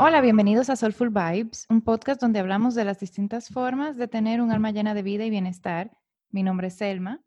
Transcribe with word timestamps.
Hola, 0.00 0.20
bienvenidos 0.20 0.70
a 0.70 0.76
Soulful 0.76 1.10
Vibes, 1.10 1.66
un 1.68 1.82
podcast 1.82 2.20
donde 2.20 2.38
hablamos 2.38 2.76
de 2.76 2.84
las 2.84 3.00
distintas 3.00 3.48
formas 3.48 3.96
de 3.96 4.06
tener 4.06 4.40
un 4.40 4.52
alma 4.52 4.70
llena 4.70 4.94
de 4.94 5.02
vida 5.02 5.24
y 5.24 5.30
bienestar. 5.30 5.90
Mi 6.30 6.44
nombre 6.44 6.68
es 6.68 6.74
Selma. 6.74 7.20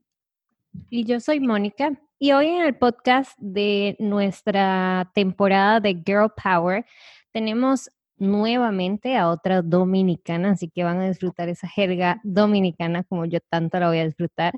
Y 0.89 1.03
yo 1.03 1.19
soy 1.19 1.41
Mónica. 1.41 1.91
Y 2.17 2.31
hoy 2.31 2.47
en 2.47 2.61
el 2.61 2.77
podcast 2.77 3.37
de 3.39 3.97
nuestra 3.99 5.11
temporada 5.13 5.81
de 5.81 6.01
Girl 6.05 6.31
Power 6.41 6.85
tenemos 7.33 7.91
nuevamente 8.15 9.17
a 9.17 9.27
otra 9.27 9.61
dominicana, 9.61 10.51
así 10.51 10.69
que 10.69 10.85
van 10.85 11.01
a 11.01 11.09
disfrutar 11.09 11.49
esa 11.49 11.67
jerga 11.67 12.21
dominicana 12.23 13.03
como 13.03 13.25
yo 13.25 13.39
tanto 13.49 13.81
la 13.81 13.89
voy 13.89 13.99
a 13.99 14.05
disfrutar. 14.05 14.53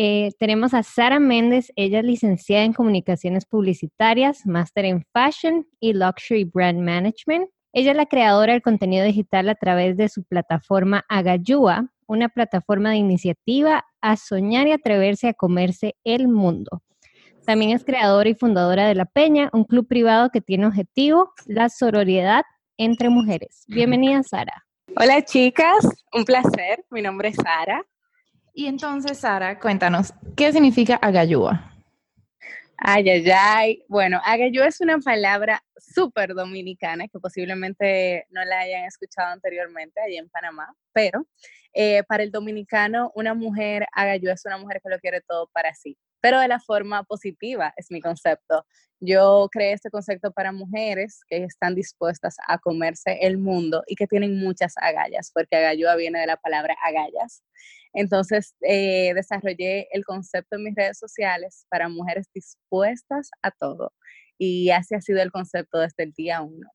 Eh, 0.00 0.30
tenemos 0.38 0.74
a 0.74 0.84
Sara 0.84 1.18
Méndez, 1.18 1.72
ella 1.74 1.98
es 1.98 2.04
licenciada 2.04 2.62
en 2.62 2.72
comunicaciones 2.72 3.44
publicitarias, 3.44 4.46
máster 4.46 4.84
en 4.84 5.04
fashion 5.12 5.66
y 5.80 5.92
luxury 5.92 6.44
brand 6.44 6.78
management. 6.78 7.50
Ella 7.72 7.90
es 7.90 7.96
la 7.96 8.06
creadora 8.06 8.52
del 8.52 8.62
contenido 8.62 9.04
digital 9.04 9.48
a 9.48 9.56
través 9.56 9.96
de 9.96 10.08
su 10.08 10.22
plataforma 10.22 11.04
Agayúa, 11.08 11.90
una 12.06 12.28
plataforma 12.28 12.90
de 12.90 12.98
iniciativa 12.98 13.86
a 14.00 14.16
soñar 14.16 14.68
y 14.68 14.72
atreverse 14.72 15.26
a 15.26 15.34
comerse 15.34 15.96
el 16.04 16.28
mundo. 16.28 16.80
También 17.44 17.72
es 17.72 17.84
creadora 17.84 18.28
y 18.28 18.36
fundadora 18.36 18.86
de 18.86 18.94
La 18.94 19.06
Peña, 19.06 19.50
un 19.52 19.64
club 19.64 19.88
privado 19.88 20.30
que 20.30 20.40
tiene 20.40 20.66
objetivo 20.66 21.32
la 21.46 21.70
sororidad 21.70 22.44
entre 22.76 23.08
mujeres. 23.08 23.64
Bienvenida, 23.66 24.22
Sara. 24.22 24.64
Hola, 24.94 25.24
chicas. 25.24 25.88
Un 26.12 26.24
placer. 26.24 26.84
Mi 26.88 27.02
nombre 27.02 27.30
es 27.30 27.34
Sara. 27.34 27.84
Y 28.58 28.66
entonces, 28.66 29.18
Sara, 29.18 29.60
cuéntanos, 29.60 30.12
¿qué 30.36 30.50
significa 30.50 30.96
agayúa? 30.96 31.72
Ay, 32.76 33.08
ay, 33.08 33.30
ay. 33.30 33.84
Bueno, 33.86 34.20
agayúa 34.24 34.66
es 34.66 34.80
una 34.80 34.98
palabra 34.98 35.62
súper 35.76 36.34
dominicana 36.34 37.06
que 37.06 37.20
posiblemente 37.20 38.26
no 38.30 38.44
la 38.44 38.58
hayan 38.58 38.84
escuchado 38.84 39.28
anteriormente 39.28 40.00
allí 40.00 40.16
en 40.16 40.28
Panamá, 40.28 40.74
pero 40.92 41.24
eh, 41.72 42.02
para 42.08 42.24
el 42.24 42.32
dominicano, 42.32 43.12
una 43.14 43.32
mujer 43.32 43.86
agayúa 43.92 44.32
es 44.32 44.44
una 44.44 44.58
mujer 44.58 44.80
que 44.82 44.90
lo 44.90 44.98
quiere 44.98 45.20
todo 45.20 45.48
para 45.52 45.72
sí 45.76 45.96
pero 46.20 46.40
de 46.40 46.48
la 46.48 46.60
forma 46.60 47.04
positiva, 47.04 47.72
es 47.76 47.90
mi 47.90 48.00
concepto. 48.00 48.66
Yo 49.00 49.48
creé 49.52 49.72
este 49.72 49.90
concepto 49.90 50.32
para 50.32 50.52
mujeres 50.52 51.20
que 51.28 51.44
están 51.44 51.74
dispuestas 51.74 52.36
a 52.46 52.58
comerse 52.58 53.18
el 53.20 53.38
mundo 53.38 53.84
y 53.86 53.94
que 53.94 54.06
tienen 54.06 54.38
muchas 54.40 54.74
agallas, 54.76 55.30
porque 55.32 55.56
agayúa 55.56 55.94
viene 55.96 56.20
de 56.20 56.26
la 56.26 56.36
palabra 56.36 56.76
agallas. 56.84 57.42
Entonces, 57.94 58.54
eh, 58.62 59.12
desarrollé 59.14 59.88
el 59.92 60.04
concepto 60.04 60.56
en 60.56 60.64
mis 60.64 60.74
redes 60.74 60.98
sociales 60.98 61.66
para 61.70 61.88
mujeres 61.88 62.28
dispuestas 62.34 63.30
a 63.42 63.50
todo. 63.50 63.92
Y 64.38 64.70
así 64.70 64.94
ha 64.94 65.00
sido 65.00 65.20
el 65.22 65.32
concepto 65.32 65.78
desde 65.78 66.04
el 66.04 66.12
día 66.12 66.42
uno 66.42 66.70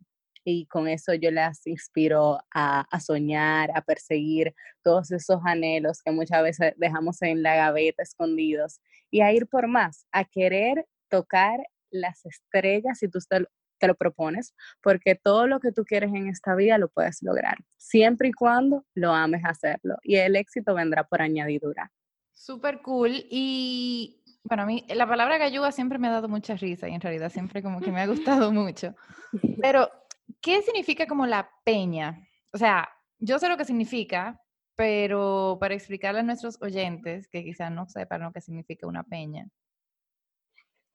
y 0.46 0.66
con 0.68 0.88
eso 0.88 1.14
yo 1.14 1.32
las 1.32 1.66
inspiro 1.68 2.40
a, 2.54 2.82
a, 2.82 3.00
soñar, 3.00 3.72
a 3.76 3.82
perseguir 3.82 4.54
todos 4.84 5.12
esos 5.12 5.40
anhelos 5.46 6.02
que 6.04 6.12
muchas 6.12 6.44
veces 6.44 6.74
dejamos 6.78 7.22
en 7.22 7.44
la 7.44 7.56
gaveta 7.56 8.04
escondidos 8.04 8.82
y 9.10 9.22
a 9.22 9.32
ir 9.32 9.48
por 9.48 9.68
más, 9.68 10.06
a 10.12 10.26
querer 10.26 10.86
tocar 11.10 11.60
las 11.92 12.26
estrellas 12.26 13.00
si 13.00 13.08
tú 13.08 13.20
te, 13.84 13.88
lo 13.88 13.96
propones, 13.96 14.56
porque 14.82 15.16
todo 15.16 15.48
lo 15.48 15.60
que 15.60 15.72
tú 15.72 15.84
quieres 15.84 16.14
en 16.14 16.28
esta 16.28 16.56
vida 16.56 16.78
lo 16.78 16.90
puedes 16.90 17.22
lograr, 17.22 17.58
siempre 17.78 18.30
y 18.30 18.34
cuando 18.34 18.86
lo 18.94 19.12
ames 19.12 19.42
hacerlo 19.46 19.96
y 20.04 20.16
el 20.16 20.36
éxito 20.36 20.74
vendrá 20.74 21.04
por 21.04 21.22
añadidura. 21.22 21.92
Súper 22.32 22.82
cool 22.82 23.12
y 23.30 24.22
bueno, 24.44 24.64
a 24.64 24.66
mí 24.66 24.86
la 24.90 25.08
palabra 25.08 25.38
galluga 25.38 25.72
siempre 25.72 25.98
me 25.98 26.08
ha 26.08 26.12
dado 26.12 26.28
mucha 26.28 26.56
risa 26.56 26.90
y 26.90 26.94
en 26.94 27.02
realidad 27.02 27.32
siempre 27.32 27.62
como 27.62 27.80
que 27.80 27.92
me 27.92 28.02
ha 28.02 28.08
gustado 28.08 28.52
mucho. 28.52 28.96
Pero 29.62 29.90
¿Qué 30.42 30.62
significa 30.62 31.08
como 31.08 31.26
la 31.26 31.50
peña? 31.64 32.28
O 32.52 32.58
sea, 32.58 32.90
yo 33.20 33.40
sé 33.40 33.48
lo 33.48 33.58
que 33.58 33.66
significa, 33.66 34.40
pero 34.76 35.58
para 35.60 35.74
explicarle 35.74 36.20
a 36.22 36.24
nuestros 36.24 36.62
oyentes 36.62 37.28
que 37.28 37.44
quizás 37.44 37.72
no 37.72 37.88
sepan 37.88 38.22
lo 38.22 38.32
que 38.32 38.42
significa 38.42 38.88
una 38.88 39.04
peña. 39.04 39.48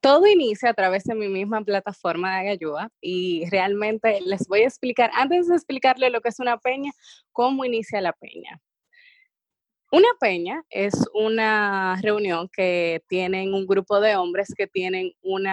Todo 0.01 0.27
inicia 0.29 0.71
a 0.71 0.75
través 0.75 1.05
de 1.05 1.15
mi 1.17 1.29
misma 1.29 1.61
plataforma 1.63 2.41
de 2.41 2.51
Ayuda 2.51 2.89
y 3.01 3.49
realmente 3.51 4.21
les 4.25 4.47
voy 4.47 4.61
a 4.61 4.67
explicar, 4.67 5.11
antes 5.15 5.49
de 5.49 5.57
explicarle 5.57 6.11
lo 6.11 6.21
que 6.21 6.29
es 6.29 6.39
una 6.39 6.57
peña, 6.59 6.93
cómo 7.33 7.65
inicia 7.65 8.01
la 8.01 8.13
peña. 8.13 8.61
Una 9.91 10.09
peña 10.21 10.63
es 10.71 10.95
una 11.15 11.99
reunión 12.03 12.49
que 12.53 13.03
tienen 13.09 13.55
un 13.55 13.67
grupo 13.67 14.01
de 14.01 14.17
hombres 14.17 14.55
que 14.57 14.67
tienen 14.67 15.13
un 15.23 15.49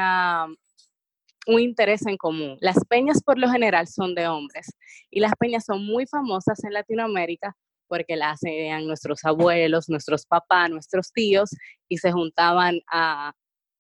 interés 1.48 2.06
en 2.06 2.18
común. 2.18 2.58
Las 2.60 2.78
peñas 2.88 3.24
por 3.24 3.40
lo 3.40 3.50
general 3.50 3.88
son 3.88 4.14
de 4.14 4.28
hombres 4.28 4.68
y 5.10 5.22
las 5.22 5.34
peñas 5.40 5.64
son 5.66 5.86
muy 5.86 6.06
famosas 6.06 6.64
en 6.66 6.74
Latinoamérica 6.74 7.56
porque 7.88 8.16
las 8.16 8.34
hacían 8.34 8.86
nuestros 8.86 9.24
abuelos, 9.24 9.90
nuestros 9.90 10.26
papás, 10.26 10.70
nuestros 10.70 11.12
tíos 11.14 11.50
y 11.88 11.98
se 11.98 12.12
juntaban 12.12 12.80
a, 12.92 13.32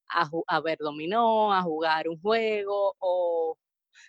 a, 0.09 0.61
ver 0.61 0.77
dominó, 0.79 1.53
a 1.53 1.61
jugar 1.61 2.07
un 2.07 2.19
juego 2.19 2.95
o 2.99 3.57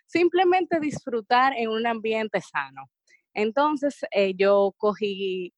simplemente 0.07 0.81
disfrutar 0.81 1.53
en 1.57 1.69
un 1.71 1.87
ambiente 1.87 2.41
sano. 2.41 2.85
Entonces 3.35 4.05
eh, 4.13 4.35
yo 4.37 4.75
cogí, 4.79 5.53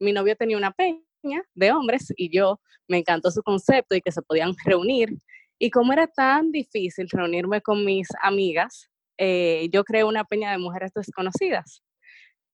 mi 0.00 0.12
novio 0.12 0.36
tenía 0.36 0.56
una 0.56 0.72
peña 0.72 1.42
de 1.54 1.72
hombres 1.72 2.12
y 2.16 2.34
yo 2.34 2.60
me 2.88 2.98
encantó 2.98 3.30
su 3.30 3.42
concepto 3.42 3.94
y 3.94 4.00
que 4.00 4.12
se 4.12 4.22
podían 4.22 4.54
reunir 4.64 5.10
y 5.58 5.70
como 5.70 5.92
era 5.92 6.06
tan 6.06 6.52
difícil 6.52 7.08
reunirme 7.10 7.60
con 7.60 7.84
mis 7.84 8.08
amigas, 8.22 8.88
eh, 9.18 9.68
yo 9.72 9.82
creé 9.82 10.04
una 10.04 10.24
peña 10.24 10.52
de 10.52 10.58
mujeres 10.58 10.92
desconocidas, 10.94 11.82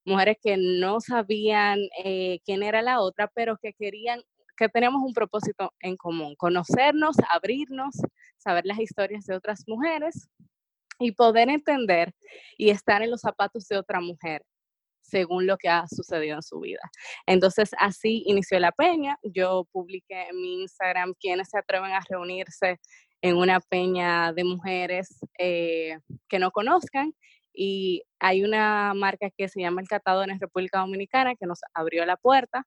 mujeres 0.06 0.38
que 0.42 0.56
no 0.56 1.00
sabían 1.00 1.80
eh, 2.02 2.40
quién 2.46 2.62
era 2.62 2.80
la 2.80 3.00
otra, 3.00 3.30
pero 3.34 3.58
que 3.60 3.74
querían, 3.74 4.22
que 4.56 4.68
teníamos 4.68 5.02
un 5.02 5.12
propósito 5.12 5.72
en 5.80 5.96
común, 5.96 6.34
conocernos, 6.36 7.16
abrirnos, 7.30 7.96
saber 8.38 8.64
las 8.66 8.78
historias 8.78 9.24
de 9.26 9.36
otras 9.36 9.64
mujeres 9.66 10.28
y 10.98 11.12
poder 11.12 11.48
entender 11.48 12.14
y 12.56 12.70
estar 12.70 13.02
en 13.02 13.10
los 13.10 13.20
zapatos 13.20 13.66
de 13.68 13.78
otra 13.78 14.00
mujer 14.00 14.42
según 15.04 15.46
lo 15.46 15.56
que 15.58 15.68
ha 15.68 15.86
sucedido 15.86 16.36
en 16.36 16.42
su 16.42 16.60
vida. 16.60 16.80
Entonces, 17.26 17.70
así 17.78 18.22
inició 18.26 18.58
la 18.58 18.72
peña. 18.72 19.18
Yo 19.22 19.68
publiqué 19.70 20.28
en 20.28 20.36
mi 20.40 20.62
Instagram 20.62 21.14
quienes 21.20 21.50
se 21.50 21.58
atreven 21.58 21.92
a 21.92 22.00
reunirse 22.08 22.80
en 23.22 23.36
una 23.36 23.60
peña 23.60 24.32
de 24.32 24.44
mujeres 24.44 25.18
eh, 25.38 25.98
que 26.28 26.38
no 26.38 26.50
conozcan. 26.50 27.14
Y 27.52 28.02
hay 28.18 28.42
una 28.42 28.92
marca 28.94 29.30
que 29.30 29.48
se 29.48 29.60
llama 29.60 29.80
El 29.80 29.88
Catador 29.88 30.30
en 30.30 30.40
República 30.40 30.80
Dominicana 30.80 31.36
que 31.36 31.46
nos 31.46 31.60
abrió 31.74 32.04
la 32.06 32.16
puerta. 32.16 32.66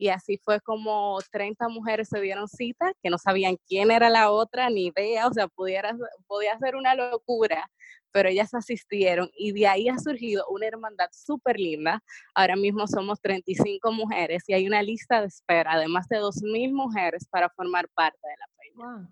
Y 0.00 0.08
así 0.08 0.38
fue 0.38 0.62
como 0.62 1.18
30 1.30 1.68
mujeres 1.68 2.08
se 2.08 2.22
dieron 2.22 2.48
cita, 2.48 2.90
que 3.02 3.10
no 3.10 3.18
sabían 3.18 3.58
quién 3.68 3.90
era 3.90 4.08
la 4.08 4.30
otra, 4.30 4.70
ni 4.70 4.86
idea, 4.86 5.26
o 5.26 5.32
sea, 5.34 5.46
pudiera, 5.46 5.94
podía 6.26 6.58
ser 6.58 6.74
una 6.74 6.94
locura, 6.94 7.70
pero 8.10 8.30
ellas 8.30 8.54
asistieron 8.54 9.28
y 9.36 9.52
de 9.52 9.66
ahí 9.66 9.90
ha 9.90 9.98
surgido 9.98 10.46
una 10.48 10.66
hermandad 10.68 11.10
súper 11.12 11.60
linda. 11.60 12.02
Ahora 12.34 12.56
mismo 12.56 12.86
somos 12.86 13.20
35 13.20 13.92
mujeres 13.92 14.42
y 14.46 14.54
hay 14.54 14.66
una 14.66 14.82
lista 14.82 15.20
de 15.20 15.26
espera 15.26 15.78
de 15.78 15.86
más 15.86 16.08
de 16.08 16.16
2.000 16.16 16.72
mujeres 16.72 17.28
para 17.28 17.50
formar 17.50 17.86
parte 17.90 18.26
de 18.26 18.34
la 18.38 18.46
peña. 18.56 19.10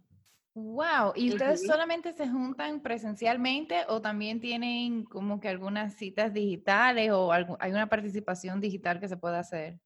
Wow. 0.54 1.12
¿Y 1.16 1.34
ustedes 1.34 1.66
solamente 1.66 2.14
se 2.14 2.26
juntan 2.26 2.80
presencialmente 2.80 3.84
o 3.88 4.00
también 4.00 4.40
tienen 4.40 5.04
como 5.04 5.38
que 5.38 5.48
algunas 5.48 5.96
citas 5.96 6.32
digitales 6.32 7.10
o 7.12 7.30
hay 7.30 7.72
una 7.72 7.90
participación 7.90 8.58
digital 8.58 9.00
que 9.00 9.08
se 9.08 9.18
pueda 9.18 9.38
hacer? 9.40 9.78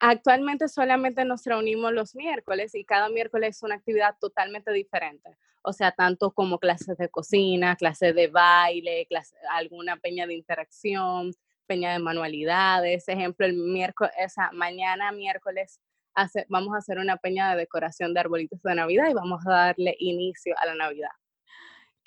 Actualmente 0.00 0.68
solamente 0.68 1.24
nos 1.24 1.44
reunimos 1.44 1.92
los 1.92 2.14
miércoles 2.14 2.74
y 2.74 2.84
cada 2.84 3.08
miércoles 3.08 3.56
es 3.56 3.62
una 3.62 3.74
actividad 3.74 4.16
totalmente 4.20 4.72
diferente 4.72 5.36
o 5.62 5.72
sea, 5.72 5.92
tanto 5.92 6.30
como 6.30 6.58
clases 6.58 6.96
de 6.96 7.08
cocina, 7.08 7.76
clases 7.76 8.14
de 8.14 8.28
baile, 8.28 9.06
alguna 9.50 9.96
peña 9.98 10.26
de 10.26 10.34
interacción, 10.34 11.32
peña 11.66 11.92
de 11.92 11.98
manualidades. 11.98 13.08
Ejemplo, 13.08 13.44
el 13.46 13.54
miércoles, 13.54 14.12
esa 14.18 14.50
mañana 14.52 15.12
miércoles 15.12 15.80
vamos 16.48 16.74
a 16.74 16.78
hacer 16.78 16.98
una 16.98 17.16
peña 17.16 17.50
de 17.50 17.58
decoración 17.58 18.14
de 18.14 18.20
arbolitos 18.20 18.60
de 18.62 18.74
Navidad 18.74 19.10
y 19.10 19.14
vamos 19.14 19.46
a 19.46 19.50
darle 19.50 19.94
inicio 19.98 20.54
a 20.58 20.66
la 20.66 20.74
Navidad. 20.74 21.10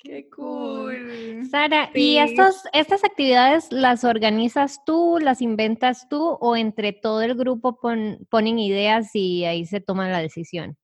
¡Qué 0.02 0.28
cool! 0.30 1.46
Sara, 1.48 1.90
¿y 1.94 2.18
estos, 2.18 2.62
estas 2.72 3.04
actividades 3.04 3.70
las 3.70 4.02
organizas 4.04 4.84
tú, 4.84 5.18
las 5.20 5.40
inventas 5.40 6.08
tú 6.08 6.36
o 6.40 6.56
entre 6.56 6.92
todo 6.92 7.22
el 7.22 7.36
grupo 7.36 7.78
ponen 7.80 8.58
ideas 8.58 9.10
y 9.14 9.44
ahí 9.44 9.64
se 9.64 9.80
toma 9.80 10.08
la 10.08 10.20
decisión? 10.20 10.76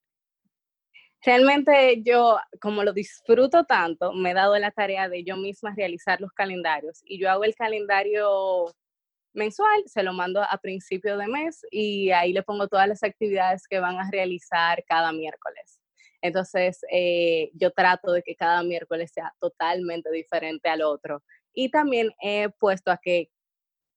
Realmente 1.21 2.01
yo, 2.01 2.37
como 2.61 2.83
lo 2.83 2.93
disfruto 2.93 3.65
tanto, 3.65 4.13
me 4.13 4.31
he 4.31 4.33
dado 4.33 4.57
la 4.57 4.71
tarea 4.71 5.09
de 5.09 5.25
yo 5.25 5.35
misma 5.35 5.73
realizar 5.75 6.21
los 6.21 6.31
calendarios 6.31 7.01
y 7.03 7.19
yo 7.19 7.29
hago 7.29 7.43
el 7.43 7.55
calendario 7.55 8.67
mensual, 9.33 9.83
se 9.85 10.01
lo 10.01 10.13
mando 10.13 10.41
a 10.41 10.57
principio 10.59 11.17
de 11.17 11.27
mes 11.27 11.65
y 11.71 12.11
ahí 12.11 12.31
le 12.31 12.43
pongo 12.43 12.69
todas 12.69 12.87
las 12.87 13.03
actividades 13.03 13.67
que 13.67 13.79
van 13.79 13.97
a 13.97 14.09
realizar 14.09 14.81
cada 14.87 15.11
miércoles. 15.11 15.78
Entonces, 16.21 16.81
eh, 16.91 17.51
yo 17.53 17.71
trato 17.71 18.11
de 18.11 18.21
que 18.23 18.35
cada 18.35 18.63
miércoles 18.63 19.11
sea 19.13 19.33
totalmente 19.39 20.11
diferente 20.11 20.69
al 20.69 20.81
otro. 20.81 21.23
Y 21.53 21.69
también 21.69 22.11
he 22.21 22.49
puesto 22.49 22.91
a 22.91 22.97
que 22.97 23.29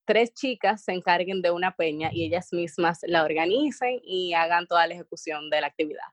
tres 0.04 0.32
chicas 0.34 0.84
se 0.84 0.92
encarguen 0.92 1.42
de 1.42 1.50
una 1.50 1.74
peña 1.74 2.10
y 2.12 2.24
ellas 2.24 2.52
mismas 2.52 3.00
la 3.02 3.24
organicen 3.24 4.00
y 4.02 4.34
hagan 4.34 4.66
toda 4.66 4.86
la 4.86 4.94
ejecución 4.94 5.50
de 5.50 5.60
la 5.60 5.68
actividad. 5.68 6.04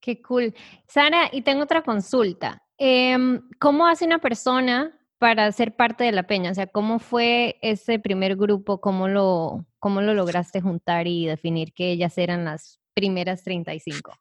Qué 0.00 0.22
cool. 0.22 0.54
Sara, 0.86 1.28
y 1.32 1.42
tengo 1.42 1.62
otra 1.62 1.82
consulta. 1.82 2.62
Em, 2.78 3.42
¿Cómo 3.58 3.86
hace 3.86 4.04
una 4.04 4.20
persona 4.20 4.96
para 5.18 5.50
ser 5.52 5.74
parte 5.74 6.04
de 6.04 6.12
la 6.12 6.26
peña? 6.26 6.50
O 6.50 6.54
sea, 6.54 6.66
¿cómo 6.66 6.98
fue 6.98 7.58
ese 7.62 7.98
primer 7.98 8.36
grupo? 8.36 8.80
¿Cómo 8.80 9.08
lo, 9.08 9.66
cómo 9.78 10.02
lo 10.02 10.14
lograste 10.14 10.60
juntar 10.60 11.06
y 11.06 11.26
definir 11.26 11.72
que 11.72 11.90
ellas 11.90 12.18
eran 12.18 12.44
las 12.44 12.78
primeras 12.94 13.42
35? 13.42 14.12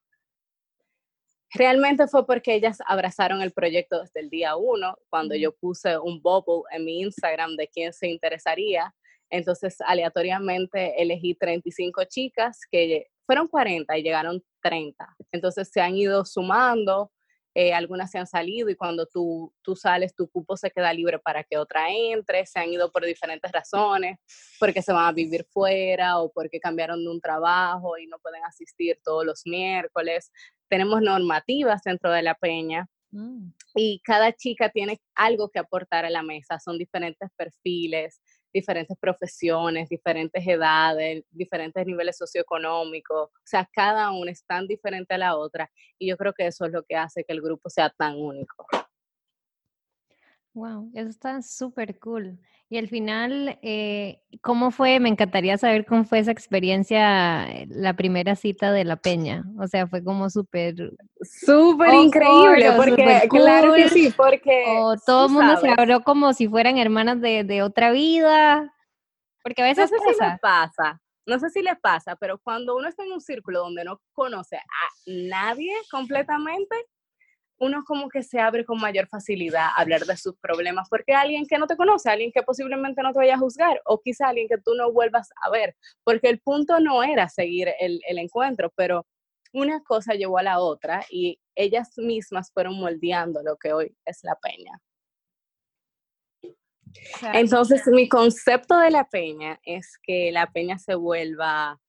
Realmente 1.55 2.07
fue 2.07 2.25
porque 2.25 2.53
ellas 2.53 2.79
abrazaron 2.85 3.41
el 3.41 3.53
proyecto 3.53 4.01
desde 4.01 4.19
el 4.19 4.29
día 4.29 4.57
uno, 4.57 4.97
cuando 5.09 5.35
yo 5.35 5.55
puse 5.55 5.97
un 5.97 6.21
bubble 6.21 6.63
en 6.71 6.83
mi 6.83 6.99
Instagram 6.99 7.55
de 7.55 7.69
quién 7.69 7.93
se 7.93 8.09
interesaría. 8.09 8.93
Entonces, 9.29 9.77
aleatoriamente 9.79 11.01
elegí 11.01 11.33
35 11.33 12.03
chicas 12.09 12.59
que 12.69 13.07
fueron 13.25 13.47
40 13.47 13.97
y 13.97 14.03
llegaron 14.03 14.43
30. 14.61 15.15
Entonces 15.31 15.69
se 15.71 15.79
han 15.79 15.95
ido 15.95 16.25
sumando, 16.25 17.13
eh, 17.53 17.73
algunas 17.73 18.11
se 18.11 18.17
han 18.17 18.27
salido 18.27 18.69
y 18.69 18.75
cuando 18.75 19.05
tú, 19.05 19.53
tú 19.61 19.77
sales, 19.77 20.13
tu 20.13 20.29
cupo 20.29 20.57
se 20.57 20.69
queda 20.71 20.91
libre 20.91 21.19
para 21.19 21.41
que 21.41 21.57
otra 21.57 21.89
entre, 21.89 22.45
se 22.45 22.59
han 22.59 22.69
ido 22.69 22.91
por 22.91 23.05
diferentes 23.05 23.49
razones, 23.49 24.19
porque 24.59 24.81
se 24.81 24.91
van 24.91 25.05
a 25.05 25.13
vivir 25.13 25.45
fuera 25.49 26.19
o 26.19 26.29
porque 26.33 26.59
cambiaron 26.59 27.01
de 27.01 27.09
un 27.09 27.21
trabajo 27.21 27.97
y 27.97 28.07
no 28.07 28.19
pueden 28.19 28.43
asistir 28.43 28.99
todos 29.05 29.25
los 29.25 29.43
miércoles. 29.45 30.33
Tenemos 30.69 31.01
normativas 31.01 31.81
dentro 31.83 32.11
de 32.11 32.21
la 32.21 32.35
peña 32.35 32.87
mm. 33.11 33.49
y 33.75 34.01
cada 34.03 34.33
chica 34.33 34.69
tiene 34.69 34.99
algo 35.15 35.49
que 35.49 35.59
aportar 35.59 36.05
a 36.05 36.09
la 36.09 36.23
mesa, 36.23 36.59
son 36.59 36.77
diferentes 36.77 37.29
perfiles, 37.35 38.21
diferentes 38.53 38.97
profesiones, 38.97 39.89
diferentes 39.89 40.47
edades, 40.47 41.25
diferentes 41.29 41.85
niveles 41.85 42.17
socioeconómicos, 42.17 43.29
o 43.29 43.31
sea, 43.43 43.69
cada 43.73 44.11
una 44.11 44.31
es 44.31 44.45
tan 44.45 44.65
diferente 44.65 45.13
a 45.13 45.17
la 45.17 45.35
otra 45.35 45.69
y 45.99 46.07
yo 46.07 46.15
creo 46.15 46.33
que 46.33 46.47
eso 46.47 46.65
es 46.65 46.71
lo 46.71 46.83
que 46.83 46.95
hace 46.95 47.25
que 47.25 47.33
el 47.33 47.41
grupo 47.41 47.69
sea 47.69 47.89
tan 47.89 48.15
único. 48.15 48.65
Wow, 50.55 50.89
eso 50.93 51.09
está 51.09 51.41
súper 51.41 51.99
cool. 51.99 52.39
Y 52.69 52.77
al 52.77 52.87
final, 52.87 53.59
eh, 53.61 54.21
¿cómo 54.41 54.71
fue? 54.71 55.01
Me 55.01 55.09
encantaría 55.09 55.57
saber 55.57 55.85
cómo 55.85 56.05
fue 56.05 56.19
esa 56.19 56.31
experiencia, 56.31 57.43
eh, 57.51 57.67
la 57.69 57.93
primera 57.93 58.37
cita 58.37 58.71
de 58.71 58.85
la 58.85 58.95
peña. 58.95 59.43
O 59.59 59.67
sea, 59.67 59.85
fue 59.85 60.01
como 60.01 60.29
súper... 60.29 60.75
Súper 61.19 61.93
increíble, 61.93 62.71
porque 62.77 63.27
claro 63.29 63.73
que 63.73 63.89
sí, 63.89 64.13
porque... 64.15 64.63
O 64.79 64.95
todo 65.05 65.25
el 65.25 65.33
mundo 65.33 65.57
se 65.57 65.69
habló 65.77 66.03
como 66.03 66.31
si 66.31 66.47
fueran 66.47 66.77
hermanas 66.77 67.19
de, 67.19 67.43
de, 67.43 67.61
otra 67.61 67.91
vida. 67.91 68.73
Porque 69.43 69.61
a 69.61 69.65
veces 69.65 69.91
no 69.91 69.97
sé 69.97 70.13
si 70.13 70.23
les 70.23 70.39
pasa, 70.39 71.01
no 71.25 71.37
sé 71.37 71.49
si 71.49 71.61
les 71.61 71.77
pasa, 71.79 72.15
pero 72.15 72.39
cuando 72.39 72.77
uno 72.77 72.87
está 72.87 73.03
en 73.03 73.11
un 73.11 73.21
círculo 73.21 73.59
donde 73.59 73.83
no 73.83 73.99
conoce 74.13 74.55
a 74.55 74.61
nadie 75.05 75.73
completamente, 75.91 76.75
uno 77.57 77.83
como 77.85 78.09
que 78.09 78.23
se 78.23 78.39
abre 78.39 78.65
con 78.65 78.79
mayor 78.79 79.07
facilidad 79.07 79.67
a 79.67 79.81
hablar 79.81 80.01
de 80.01 80.17
sus 80.17 80.37
problemas, 80.37 80.87
porque 80.89 81.13
alguien 81.13 81.45
que 81.47 81.57
no 81.57 81.67
te 81.67 81.77
conoce, 81.77 82.09
alguien 82.09 82.31
que 82.33 82.43
posiblemente 82.43 83.01
no 83.01 83.13
te 83.13 83.19
vaya 83.19 83.35
a 83.35 83.39
juzgar, 83.39 83.81
o 83.85 84.01
quizá 84.01 84.29
alguien 84.29 84.47
que 84.47 84.57
tú 84.57 84.73
no 84.75 84.91
vuelvas 84.91 85.29
a 85.41 85.49
ver, 85.49 85.75
porque 86.03 86.29
el 86.29 86.39
punto 86.39 86.79
no 86.79 87.03
era 87.03 87.29
seguir 87.29 87.69
el, 87.79 88.01
el 88.07 88.19
encuentro, 88.19 88.71
pero 88.75 89.05
una 89.53 89.81
cosa 89.83 90.13
llevó 90.13 90.37
a 90.37 90.43
la 90.43 90.59
otra 90.59 91.05
y 91.09 91.39
ellas 91.55 91.93
mismas 91.97 92.51
fueron 92.51 92.75
moldeando 92.75 93.41
lo 93.41 93.55
que 93.55 93.71
hoy 93.71 93.95
es 94.03 94.19
la 94.23 94.35
peña. 94.35 94.81
Entonces, 97.33 97.87
mi 97.87 98.07
concepto 98.07 98.77
de 98.77 98.91
la 98.91 99.07
peña 99.09 99.59
es 99.63 99.97
que 100.01 100.31
la 100.31 100.51
peña 100.51 100.77
se 100.77 100.95
vuelva 100.95 101.79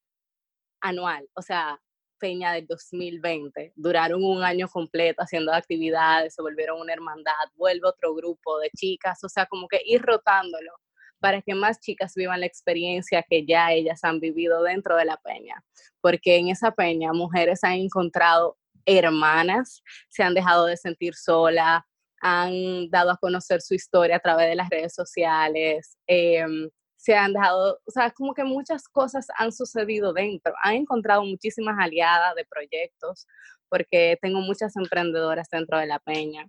anual, 0.81 1.29
o 1.35 1.43
sea, 1.43 1.81
Peña 2.19 2.53
del 2.53 2.67
2020. 2.67 3.73
Duraron 3.77 4.25
un 4.25 4.43
año 4.43 4.69
completo 4.69 5.23
haciendo 5.23 5.53
actividades, 5.53 6.35
se 6.35 6.43
volvieron 6.43 6.81
una 6.81 6.93
hermandad, 6.93 7.33
vuelve 7.57 7.89
otro 7.89 8.15
grupo 8.15 8.59
de 8.59 8.71
chicas, 8.77 9.23
o 9.25 9.29
sea, 9.29 9.47
como 9.47 9.69
que 9.69 9.81
ir 9.85 10.03
rotándolo 10.03 10.73
para 11.19 11.43
que 11.43 11.55
más 11.55 11.81
chicas 11.81 12.15
vivan 12.15 12.41
la 12.41 12.47
experiencia 12.47 13.25
que 13.29 13.45
ya 13.47 13.73
ellas 13.73 14.05
han 14.05 14.21
vivido 14.21 14.63
dentro 14.63 14.97
de 14.97 15.05
la 15.05 15.17
peña. 15.17 15.63
Porque 16.01 16.37
en 16.37 16.49
esa 16.49 16.73
peña 16.73 17.13
mujeres 17.13 17.65
han 17.65 17.73
encontrado 17.73 18.59
hermanas, 18.85 19.83
se 20.09 20.23
han 20.23 20.35
dejado 20.35 20.67
de 20.67 20.77
sentir 20.77 21.15
solas, 21.15 21.83
han 22.21 22.89
dado 22.91 23.11
a 23.11 23.17
conocer 23.17 23.61
su 23.61 23.75
historia 23.75 24.17
a 24.17 24.21
través 24.21 24.49
de 24.49 24.55
las 24.55 24.69
redes 24.71 24.95
sociales, 24.95 25.99
em, 26.07 26.71
se 27.07 27.15
han 27.15 27.33
dejado, 27.33 27.81
o 27.87 27.91
sea, 27.93 28.11
como 28.11 28.35
que 28.35 28.43
muchas 28.43 28.89
cosas 28.89 29.29
han 29.39 29.53
sucedido 29.53 30.13
dentro. 30.13 30.53
Han 30.61 30.75
encontrado 30.75 31.25
muchísimas 31.25 31.77
aliadas 31.79 32.35
de 32.35 32.45
proyectos, 32.45 33.29
porque 33.69 34.19
tengo 34.21 34.41
muchas 34.41 34.75
emprendedoras 34.77 35.49
dentro 35.49 35.79
de 35.79 35.87
la 35.87 36.01
peña. 36.01 36.49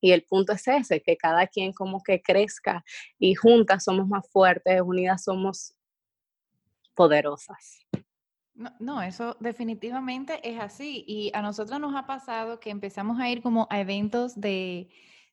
Y 0.00 0.12
el 0.12 0.22
punto 0.22 0.52
es 0.52 0.68
ese, 0.68 1.02
que 1.02 1.16
cada 1.16 1.48
quien 1.48 1.72
como 1.72 2.00
que 2.00 2.22
crezca 2.22 2.84
y 3.18 3.34
juntas 3.34 3.82
somos 3.82 4.06
más 4.06 4.24
fuertes, 4.30 4.80
unidas 4.82 5.24
somos 5.24 5.74
poderosas. 6.94 7.84
No, 8.54 8.72
no, 8.78 9.02
eso 9.02 9.36
definitivamente 9.40 10.48
es 10.48 10.60
así. 10.60 11.02
Y 11.08 11.32
a 11.34 11.42
nosotros 11.42 11.80
nos 11.80 11.96
ha 11.96 12.06
pasado 12.06 12.60
que 12.60 12.70
empezamos 12.70 13.18
a 13.18 13.28
ir 13.28 13.42
como 13.42 13.66
a 13.68 13.80
eventos 13.80 14.40
de, 14.40 14.90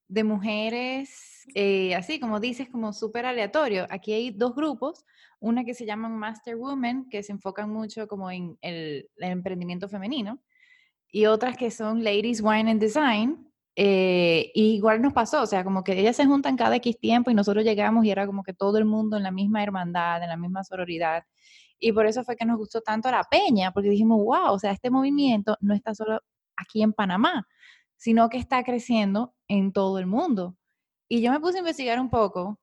de 0.10 0.24
mujeres, 0.24 1.46
eh, 1.54 1.96
así 1.96 2.20
como 2.20 2.40
dices, 2.40 2.68
como 2.68 2.92
súper 2.94 3.28
aleatorio. 3.28 3.86
Aquí 3.90 4.12
hay 4.12 4.32
dos 4.32 4.56
grupos, 4.56 5.06
una 5.40 5.64
que 5.64 5.76
se 5.76 5.86
llaman 5.86 6.18
Master 6.18 6.56
Women, 6.56 7.08
que 7.10 7.24
se 7.24 7.32
enfocan 7.32 7.70
mucho 7.70 8.08
como 8.08 8.30
en 8.32 8.58
el, 8.62 9.08
emprendimiento 9.18 9.88
femenino, 9.88 10.42
y 11.12 11.28
otras 11.28 11.56
que 11.56 11.72
son 11.72 12.04
Ladies 12.04 12.42
Wine 12.42 12.72
and 12.72 12.82
Design. 12.82 13.46
Eh, 13.76 14.52
y 14.56 14.76
igual 14.76 15.02
nos 15.02 15.14
pasó, 15.14 15.44
o 15.44 15.46
sea, 15.46 15.64
como 15.64 15.84
que 15.84 15.98
ellas 15.98 16.16
se 16.16 16.26
juntan 16.26 16.58
cada 16.58 16.76
X 16.78 17.00
tiempo 17.00 17.32
y 17.32 17.34
nosotros 17.34 17.64
llegamos 17.64 18.04
y 18.04 18.12
era 18.12 18.26
como 18.26 18.44
que 18.44 18.54
todo 18.54 18.78
el 18.78 18.84
mundo 18.84 19.16
en 19.16 19.24
la 19.24 19.32
misma 19.32 19.64
hermandad, 19.64 20.22
en 20.22 20.28
la 20.28 20.36
misma 20.36 20.64
sororidad. 20.66 21.24
Y 21.80 21.94
por 21.94 22.06
eso 22.06 22.24
fue 22.24 22.36
que 22.36 22.46
nos 22.46 22.58
gustó 22.58 22.82
tanto 22.82 23.10
la 23.12 23.24
peña, 23.24 23.72
porque 23.72 23.90
dijimos, 23.90 24.18
wow, 24.24 24.54
o 24.54 24.60
sea, 24.60 24.72
este 24.72 24.90
movimiento 24.90 25.56
no 25.62 25.74
está 25.74 25.96
solo 25.96 26.20
aquí 26.58 26.82
en 26.82 26.94
Panamá, 26.94 27.48
sino 28.00 28.30
que 28.30 28.38
está 28.38 28.64
creciendo 28.64 29.36
en 29.48 29.72
todo 29.72 30.00
el 30.00 30.08
mundo. 30.08 30.58
Y 31.08 31.22
yo 31.22 31.32
me 31.32 31.40
puse 31.40 31.58
a 31.58 31.60
investigar 31.60 32.00
un 32.00 32.10
poco, 32.10 32.60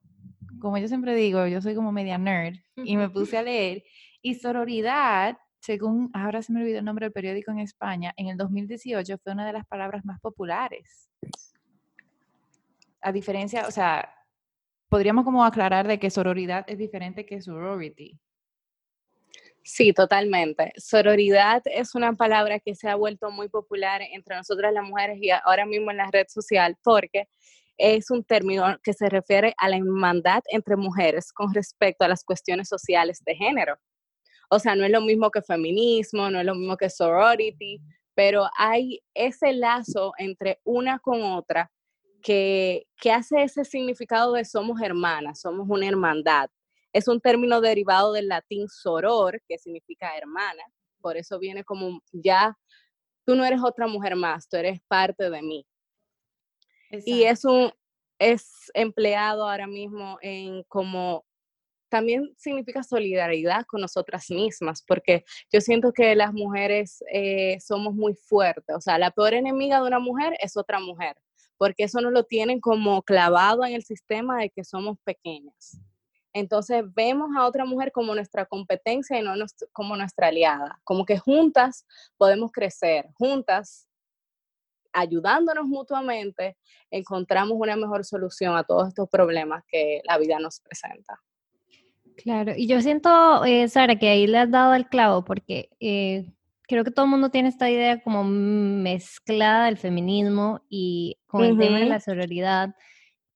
como 0.59 0.77
yo 0.77 0.87
siempre 0.87 1.15
digo, 1.15 1.45
yo 1.47 1.61
soy 1.61 1.75
como 1.75 1.91
media 1.91 2.17
nerd, 2.17 2.55
y 2.75 2.97
me 2.97 3.09
puse 3.09 3.37
a 3.37 3.43
leer, 3.43 3.83
y 4.21 4.35
sororidad, 4.35 5.37
según, 5.61 6.09
ahora 6.13 6.41
se 6.41 6.51
me 6.51 6.61
olvidó 6.61 6.79
el 6.79 6.85
nombre 6.85 7.05
del 7.05 7.13
periódico 7.13 7.51
en 7.51 7.59
España, 7.59 8.13
en 8.17 8.27
el 8.27 8.37
2018 8.37 9.17
fue 9.23 9.33
una 9.33 9.45
de 9.45 9.53
las 9.53 9.65
palabras 9.67 10.03
más 10.05 10.19
populares. 10.19 11.09
A 13.01 13.11
diferencia, 13.11 13.67
o 13.67 13.71
sea, 13.71 14.11
podríamos 14.89 15.23
como 15.23 15.45
aclarar 15.45 15.87
de 15.87 15.99
que 15.99 16.09
sororidad 16.09 16.65
es 16.67 16.79
diferente 16.79 17.25
que 17.25 17.41
sorority. 17.41 18.17
Sí, 19.69 19.91
totalmente. 19.91 20.71
Sororidad 20.77 21.61
es 21.65 21.93
una 21.93 22.13
palabra 22.13 22.57
que 22.57 22.73
se 22.73 22.87
ha 22.87 22.95
vuelto 22.95 23.31
muy 23.31 23.49
popular 23.49 24.01
entre 24.13 24.37
nosotras 24.37 24.71
las 24.71 24.85
mujeres 24.85 25.17
y 25.21 25.29
ahora 25.29 25.65
mismo 25.65 25.91
en 25.91 25.97
la 25.97 26.09
red 26.09 26.25
social 26.29 26.77
porque 26.85 27.27
es 27.77 28.09
un 28.09 28.23
término 28.23 28.77
que 28.81 28.93
se 28.93 29.09
refiere 29.09 29.53
a 29.57 29.67
la 29.67 29.75
hermandad 29.75 30.41
entre 30.53 30.77
mujeres 30.77 31.33
con 31.33 31.53
respecto 31.53 32.05
a 32.05 32.07
las 32.07 32.23
cuestiones 32.23 32.69
sociales 32.69 33.21
de 33.25 33.35
género. 33.35 33.75
O 34.49 34.59
sea, 34.59 34.73
no 34.75 34.85
es 34.85 34.91
lo 34.91 35.01
mismo 35.01 35.31
que 35.31 35.41
feminismo, 35.41 36.31
no 36.31 36.39
es 36.39 36.45
lo 36.45 36.55
mismo 36.55 36.77
que 36.77 36.89
sorority, 36.89 37.81
pero 38.15 38.47
hay 38.57 39.01
ese 39.13 39.51
lazo 39.51 40.13
entre 40.17 40.61
una 40.63 40.99
con 40.99 41.21
otra 41.23 41.69
que, 42.23 42.87
que 43.01 43.11
hace 43.11 43.43
ese 43.43 43.65
significado 43.65 44.31
de 44.31 44.45
somos 44.45 44.81
hermanas, 44.81 45.41
somos 45.41 45.67
una 45.69 45.89
hermandad 45.89 46.49
es 46.93 47.07
un 47.07 47.21
término 47.21 47.61
derivado 47.61 48.13
del 48.13 48.27
latín 48.27 48.67
soror, 48.67 49.41
que 49.47 49.57
significa 49.57 50.17
hermana. 50.17 50.63
Por 51.01 51.17
eso 51.17 51.39
viene 51.39 51.63
como 51.63 52.01
ya, 52.11 52.57
tú 53.25 53.35
no 53.35 53.45
eres 53.45 53.61
otra 53.63 53.87
mujer 53.87 54.15
más, 54.15 54.47
tú 54.47 54.57
eres 54.57 54.79
parte 54.87 55.29
de 55.29 55.41
mí. 55.41 55.65
Y 57.05 57.23
es 57.23 57.43
un, 57.43 57.71
es 58.19 58.71
empleado 58.73 59.47
ahora 59.47 59.67
mismo 59.67 60.17
en 60.21 60.63
como 60.63 61.25
también 61.89 62.33
significa 62.37 62.83
solidaridad 62.83 63.65
con 63.65 63.81
nosotras 63.81 64.29
mismas, 64.29 64.83
porque 64.85 65.23
yo 65.51 65.61
siento 65.61 65.93
que 65.93 66.15
las 66.15 66.33
mujeres 66.33 67.03
eh, 67.11 67.57
somos 67.61 67.93
muy 67.93 68.13
fuertes, 68.13 68.75
o 68.75 68.81
sea, 68.81 68.97
la 68.97 69.11
peor 69.11 69.33
enemiga 69.33 69.79
de 69.79 69.87
una 69.87 69.99
mujer 69.99 70.33
es 70.41 70.57
otra 70.57 70.79
mujer, 70.79 71.15
porque 71.57 71.83
eso 71.83 72.01
no 72.01 72.11
lo 72.11 72.23
tienen 72.23 72.59
como 72.59 73.01
clavado 73.03 73.65
en 73.65 73.73
el 73.73 73.83
sistema 73.83 74.39
de 74.39 74.49
que 74.49 74.63
somos 74.63 74.97
pequeñas. 75.03 75.79
Entonces 76.39 76.83
vemos 76.93 77.29
a 77.35 77.45
otra 77.45 77.65
mujer 77.65 77.91
como 77.91 78.13
nuestra 78.13 78.45
competencia 78.45 79.19
y 79.19 79.23
no 79.23 79.33
como 79.71 79.95
nuestra 79.95 80.27
aliada, 80.27 80.79
como 80.83 81.05
que 81.05 81.17
juntas 81.17 81.85
podemos 82.17 82.51
crecer, 82.51 83.07
juntas, 83.13 83.87
ayudándonos 84.93 85.65
mutuamente, 85.67 86.57
encontramos 86.91 87.57
una 87.59 87.75
mejor 87.75 88.05
solución 88.05 88.55
a 88.55 88.63
todos 88.63 88.89
estos 88.89 89.09
problemas 89.09 89.63
que 89.67 90.01
la 90.05 90.17
vida 90.17 90.39
nos 90.39 90.59
presenta. 90.59 91.21
Claro, 92.17 92.53
y 92.55 92.67
yo 92.67 92.81
siento, 92.81 93.45
eh, 93.45 93.67
Sara, 93.67 93.95
que 93.97 94.09
ahí 94.09 94.25
le 94.25 94.39
has 94.39 94.49
dado 94.49 94.73
el 94.73 94.87
clavo, 94.87 95.23
porque 95.23 95.69
eh, 95.79 96.33
creo 96.63 96.83
que 96.83 96.91
todo 96.91 97.05
el 97.05 97.11
mundo 97.11 97.29
tiene 97.29 97.49
esta 97.49 97.69
idea 97.69 98.01
como 98.01 98.23
mezclada 98.23 99.65
del 99.65 99.77
feminismo 99.77 100.61
y 100.69 101.17
con 101.27 101.43
el 101.43 101.57
tema 101.57 101.79
de 101.79 101.85
la 101.85 101.99
sororidad. 101.99 102.75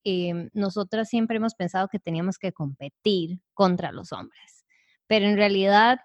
Eh, 0.04 0.50
nosotras 0.54 1.10
siempre 1.10 1.38
hemos 1.38 1.56
pensado 1.56 1.88
que 1.88 2.00
teníamos 2.00 2.38
que 2.38 2.52
competir 2.52 3.40
contra 3.54 3.92
los 3.92 4.12
hombres, 4.12 4.66
pero 5.08 5.26
en 5.26 5.38
realidad 5.38 6.00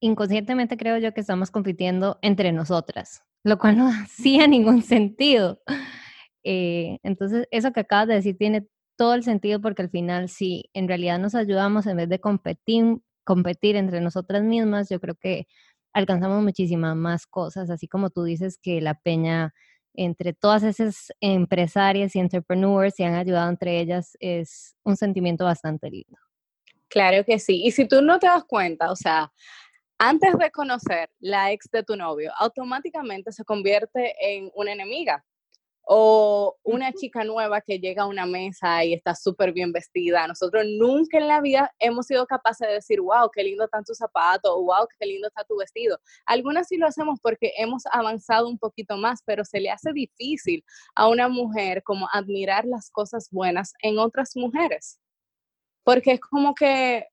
inconscientemente 0.00 0.76
creo 0.76 0.98
yo 0.98 1.14
que 1.14 1.20
estamos 1.20 1.50
compitiendo 1.50 2.18
entre 2.22 2.52
nosotras, 2.52 3.22
lo 3.44 3.58
cual 3.58 3.78
no 3.78 3.88
hacía 4.04 4.46
ningún 4.46 4.82
sentido. 4.82 5.60
Eh, 6.44 6.98
entonces, 7.02 7.46
eso 7.50 7.72
que 7.72 7.80
acabas 7.80 8.08
de 8.08 8.14
decir 8.14 8.36
tiene 8.36 8.66
todo 8.96 9.14
el 9.14 9.22
sentido 9.22 9.60
porque 9.60 9.82
al 9.82 9.90
final, 9.90 10.28
si 10.28 10.70
en 10.74 10.88
realidad 10.88 11.18
nos 11.18 11.34
ayudamos 11.34 11.86
en 11.86 11.96
vez 11.96 12.08
de 12.08 12.20
competir, 12.20 12.98
competir 13.24 13.76
entre 13.76 14.00
nosotras 14.00 14.42
mismas, 14.42 14.88
yo 14.88 15.00
creo 15.00 15.14
que 15.14 15.46
alcanzamos 15.92 16.42
muchísimas 16.42 16.96
más 16.96 17.26
cosas, 17.26 17.70
así 17.70 17.86
como 17.86 18.10
tú 18.10 18.24
dices 18.24 18.58
que 18.60 18.80
la 18.80 18.94
peña 18.94 19.54
entre 19.94 20.32
todas 20.32 20.62
esas 20.62 21.12
empresarias 21.20 22.14
y 22.16 22.20
entrepreneurs 22.20 22.98
y 22.98 23.04
han 23.04 23.14
ayudado 23.14 23.50
entre 23.50 23.80
ellas 23.80 24.16
es 24.20 24.74
un 24.84 24.96
sentimiento 24.96 25.44
bastante 25.44 25.90
lindo. 25.90 26.16
Claro 26.88 27.24
que 27.24 27.38
sí. 27.38 27.62
Y 27.64 27.70
si 27.72 27.86
tú 27.86 28.02
no 28.02 28.18
te 28.18 28.26
das 28.26 28.44
cuenta, 28.44 28.90
o 28.90 28.96
sea, 28.96 29.32
antes 29.98 30.36
de 30.36 30.50
conocer 30.50 31.10
la 31.20 31.52
ex 31.52 31.68
de 31.70 31.82
tu 31.82 31.96
novio, 31.96 32.32
automáticamente 32.38 33.32
se 33.32 33.44
convierte 33.44 34.14
en 34.20 34.50
una 34.54 34.72
enemiga 34.72 35.24
o 35.84 36.56
una 36.62 36.92
chica 36.92 37.24
nueva 37.24 37.60
que 37.60 37.78
llega 37.78 38.04
a 38.04 38.06
una 38.06 38.26
mesa 38.26 38.84
y 38.84 38.94
está 38.94 39.14
súper 39.14 39.52
bien 39.52 39.72
vestida. 39.72 40.26
Nosotros 40.26 40.64
nunca 40.78 41.18
en 41.18 41.28
la 41.28 41.40
vida 41.40 41.72
hemos 41.78 42.06
sido 42.06 42.26
capaces 42.26 42.68
de 42.68 42.74
decir, 42.74 43.00
wow, 43.00 43.30
qué 43.32 43.42
lindo 43.42 43.64
están 43.64 43.84
tus 43.84 43.98
zapatos, 43.98 44.52
o 44.54 44.62
wow, 44.62 44.86
qué 44.98 45.06
lindo 45.06 45.28
está 45.28 45.44
tu 45.44 45.56
vestido. 45.56 45.98
Algunas 46.26 46.68
sí 46.68 46.76
lo 46.76 46.86
hacemos 46.86 47.18
porque 47.20 47.52
hemos 47.56 47.84
avanzado 47.90 48.48
un 48.48 48.58
poquito 48.58 48.96
más, 48.96 49.20
pero 49.24 49.44
se 49.44 49.60
le 49.60 49.70
hace 49.70 49.92
difícil 49.92 50.64
a 50.94 51.08
una 51.08 51.28
mujer 51.28 51.82
como 51.82 52.08
admirar 52.12 52.64
las 52.64 52.90
cosas 52.90 53.28
buenas 53.30 53.72
en 53.80 53.98
otras 53.98 54.36
mujeres. 54.36 54.98
Porque 55.84 56.12
es 56.12 56.20
como 56.20 56.54
que 56.54 57.06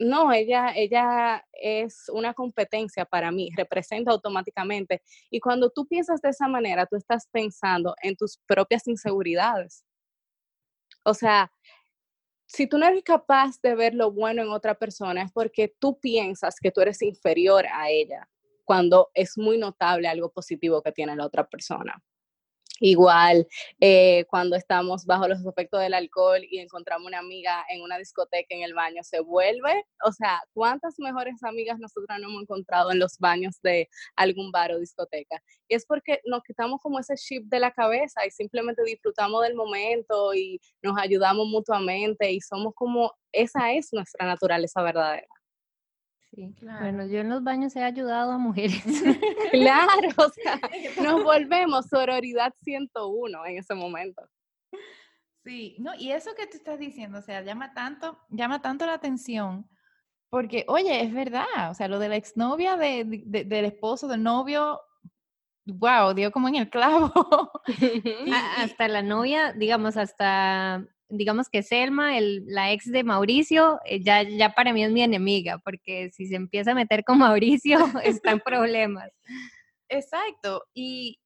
no, 0.00 0.32
ella, 0.32 0.72
ella 0.74 1.46
es 1.52 2.08
una 2.08 2.32
competencia 2.32 3.04
para 3.04 3.30
mí, 3.30 3.50
representa 3.54 4.10
automáticamente. 4.10 5.02
Y 5.30 5.40
cuando 5.40 5.70
tú 5.70 5.86
piensas 5.86 6.22
de 6.22 6.30
esa 6.30 6.48
manera, 6.48 6.86
tú 6.86 6.96
estás 6.96 7.28
pensando 7.30 7.94
en 8.02 8.16
tus 8.16 8.38
propias 8.46 8.88
inseguridades. 8.88 9.84
O 11.04 11.12
sea, 11.12 11.52
si 12.46 12.66
tú 12.66 12.78
no 12.78 12.86
eres 12.86 13.04
capaz 13.04 13.60
de 13.62 13.74
ver 13.74 13.94
lo 13.94 14.10
bueno 14.10 14.42
en 14.42 14.48
otra 14.48 14.74
persona, 14.74 15.22
es 15.22 15.32
porque 15.32 15.74
tú 15.78 16.00
piensas 16.00 16.56
que 16.60 16.70
tú 16.72 16.80
eres 16.80 17.02
inferior 17.02 17.66
a 17.70 17.90
ella, 17.90 18.26
cuando 18.64 19.10
es 19.14 19.36
muy 19.36 19.58
notable 19.58 20.08
algo 20.08 20.32
positivo 20.32 20.82
que 20.82 20.92
tiene 20.92 21.14
la 21.14 21.26
otra 21.26 21.46
persona. 21.46 22.02
Igual, 22.82 23.46
eh, 23.78 24.24
cuando 24.30 24.56
estamos 24.56 25.04
bajo 25.04 25.28
los 25.28 25.44
efectos 25.44 25.80
del 25.80 25.92
alcohol 25.92 26.40
y 26.50 26.60
encontramos 26.60 27.06
una 27.06 27.18
amiga 27.18 27.62
en 27.68 27.82
una 27.82 27.98
discoteca 27.98 28.54
en 28.54 28.62
el 28.62 28.72
baño, 28.72 29.02
se 29.04 29.20
vuelve, 29.20 29.84
o 30.02 30.12
sea, 30.12 30.40
¿cuántas 30.54 30.94
mejores 30.98 31.42
amigas 31.44 31.78
nosotros 31.78 32.08
no 32.18 32.28
hemos 32.28 32.42
encontrado 32.42 32.90
en 32.90 32.98
los 32.98 33.18
baños 33.18 33.60
de 33.62 33.90
algún 34.16 34.50
bar 34.50 34.72
o 34.72 34.78
discoteca? 34.78 35.42
Y 35.68 35.74
es 35.74 35.84
porque 35.84 36.20
nos 36.24 36.42
quitamos 36.42 36.80
como 36.80 36.98
ese 36.98 37.16
chip 37.16 37.44
de 37.48 37.60
la 37.60 37.70
cabeza 37.70 38.26
y 38.26 38.30
simplemente 38.30 38.82
disfrutamos 38.82 39.42
del 39.42 39.54
momento 39.54 40.32
y 40.34 40.58
nos 40.82 40.96
ayudamos 40.98 41.46
mutuamente 41.48 42.32
y 42.32 42.40
somos 42.40 42.72
como, 42.74 43.12
esa 43.32 43.72
es 43.74 43.92
nuestra 43.92 44.26
naturaleza 44.26 44.82
verdadera. 44.82 45.39
Sí, 46.32 46.54
claro. 46.58 46.80
Bueno, 46.80 47.06
yo 47.06 47.20
en 47.20 47.28
los 47.28 47.42
baños 47.42 47.74
he 47.74 47.82
ayudado 47.82 48.32
a 48.32 48.38
mujeres. 48.38 48.82
claro, 49.50 50.08
o 50.16 50.28
sea, 50.28 50.60
nos 51.02 51.24
volvemos 51.24 51.86
sororidad 51.86 52.54
101 52.62 53.46
en 53.46 53.58
ese 53.58 53.74
momento. 53.74 54.22
Sí, 55.44 55.76
no, 55.80 55.94
y 55.96 56.12
eso 56.12 56.30
que 56.36 56.46
tú 56.46 56.56
estás 56.56 56.78
diciendo, 56.78 57.18
o 57.18 57.22
sea, 57.22 57.42
llama 57.42 57.72
tanto, 57.74 58.18
llama 58.28 58.60
tanto 58.62 58.86
la 58.86 58.94
atención, 58.94 59.68
porque, 60.28 60.64
oye, 60.68 61.02
es 61.02 61.12
verdad, 61.12 61.70
o 61.70 61.74
sea, 61.74 61.88
lo 61.88 61.98
de 61.98 62.08
la 62.08 62.16
exnovia 62.16 62.76
de, 62.76 63.04
del 63.26 63.64
esposo, 63.64 64.06
del 64.06 64.22
novio, 64.22 64.80
wow, 65.66 66.14
dio 66.14 66.30
como 66.30 66.48
en 66.48 66.56
el 66.56 66.70
clavo. 66.70 67.12
hasta 68.58 68.86
la 68.86 69.02
novia, 69.02 69.52
digamos, 69.52 69.96
hasta 69.96 70.86
digamos 71.10 71.48
que 71.48 71.62
Selma, 71.62 72.16
el, 72.16 72.44
la 72.46 72.72
ex 72.72 72.90
de 72.90 73.04
Mauricio, 73.04 73.80
eh, 73.84 74.02
ya, 74.02 74.22
ya 74.22 74.52
para 74.52 74.72
mí 74.72 74.82
es 74.84 74.90
mi 74.90 75.02
enemiga, 75.02 75.58
porque 75.58 76.10
si 76.12 76.26
se 76.26 76.36
empieza 76.36 76.72
a 76.72 76.74
meter 76.74 77.04
con 77.04 77.18
Mauricio, 77.38 77.78
está 78.02 78.32
en 78.32 78.40
problemas. 78.40 79.10
Exacto. 79.88 80.64
Y, 80.72 81.20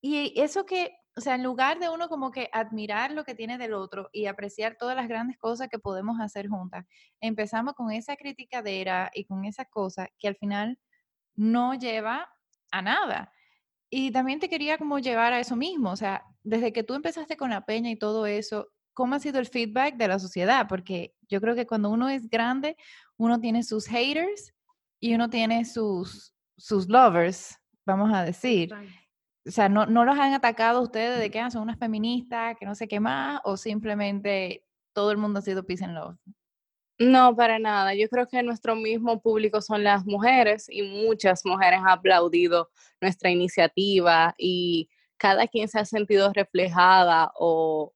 y 0.00 0.40
eso 0.40 0.64
que, 0.66 0.96
o 1.16 1.20
sea, 1.20 1.34
en 1.34 1.42
lugar 1.42 1.78
de 1.78 1.88
uno 1.88 2.08
como 2.08 2.30
que 2.30 2.48
admirar 2.52 3.12
lo 3.12 3.24
que 3.24 3.34
tiene 3.34 3.58
del 3.58 3.74
otro 3.74 4.08
y 4.12 4.26
apreciar 4.26 4.76
todas 4.78 4.96
las 4.96 5.08
grandes 5.08 5.38
cosas 5.38 5.68
que 5.68 5.78
podemos 5.78 6.20
hacer 6.20 6.48
juntas, 6.48 6.86
empezamos 7.20 7.74
con 7.74 7.90
esa 7.92 8.16
criticadera 8.16 9.10
y 9.14 9.24
con 9.24 9.44
esa 9.44 9.64
cosa 9.64 10.08
que 10.18 10.28
al 10.28 10.36
final 10.36 10.78
no 11.34 11.74
lleva 11.74 12.28
a 12.70 12.82
nada. 12.82 13.32
Y 13.90 14.10
también 14.10 14.40
te 14.40 14.48
quería 14.48 14.78
como 14.78 14.98
llevar 14.98 15.32
a 15.32 15.40
eso 15.40 15.56
mismo, 15.56 15.90
o 15.90 15.96
sea, 15.96 16.24
desde 16.42 16.72
que 16.72 16.82
tú 16.82 16.94
empezaste 16.94 17.36
con 17.36 17.50
la 17.50 17.64
peña 17.64 17.90
y 17.90 17.96
todo 17.96 18.26
eso, 18.26 18.68
cómo 18.96 19.14
ha 19.14 19.20
sido 19.20 19.38
el 19.38 19.46
feedback 19.46 19.96
de 19.96 20.08
la 20.08 20.18
sociedad, 20.18 20.66
porque 20.66 21.14
yo 21.28 21.38
creo 21.42 21.54
que 21.54 21.66
cuando 21.66 21.90
uno 21.90 22.08
es 22.08 22.30
grande, 22.30 22.78
uno 23.18 23.38
tiene 23.38 23.62
sus 23.62 23.86
haters 23.86 24.54
y 24.98 25.14
uno 25.14 25.28
tiene 25.28 25.66
sus, 25.66 26.34
sus 26.56 26.88
lovers, 26.88 27.60
vamos 27.84 28.10
a 28.14 28.24
decir. 28.24 28.72
O 29.46 29.50
sea, 29.50 29.68
no, 29.68 29.84
no 29.84 30.06
los 30.06 30.18
han 30.18 30.32
atacado 30.32 30.80
ustedes 30.80 31.20
de 31.20 31.30
que 31.30 31.38
ah, 31.38 31.50
son 31.50 31.62
unas 31.62 31.78
feministas, 31.78 32.56
que 32.58 32.64
no 32.64 32.74
sé 32.74 32.88
qué 32.88 32.98
más, 32.98 33.38
o 33.44 33.58
simplemente 33.58 34.64
todo 34.94 35.10
el 35.10 35.18
mundo 35.18 35.40
ha 35.40 35.42
sido 35.42 35.66
peace 35.66 35.84
and 35.84 35.94
love. 35.94 36.16
No, 36.98 37.36
para 37.36 37.58
nada. 37.58 37.94
Yo 37.94 38.08
creo 38.08 38.26
que 38.26 38.42
nuestro 38.42 38.76
mismo 38.76 39.20
público 39.20 39.60
son 39.60 39.84
las 39.84 40.06
mujeres 40.06 40.68
y 40.70 40.80
muchas 40.80 41.44
mujeres 41.44 41.80
han 41.80 41.88
aplaudido 41.88 42.70
nuestra 43.02 43.28
iniciativa 43.28 44.34
y 44.38 44.88
cada 45.18 45.46
quien 45.48 45.68
se 45.68 45.78
ha 45.78 45.84
sentido 45.84 46.32
reflejada 46.32 47.30
o, 47.34 47.92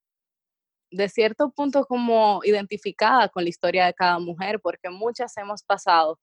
de 0.91 1.09
cierto 1.09 1.51
punto 1.51 1.85
como 1.87 2.41
identificada 2.45 3.29
con 3.29 3.45
la 3.45 3.51
historia 3.51 3.87
de 3.87 3.95
cada 3.95 4.19
mujer, 4.19 4.61
porque 4.61 4.91
muchas 4.91 5.37
hemos 5.37 5.63
pasado 5.63 6.19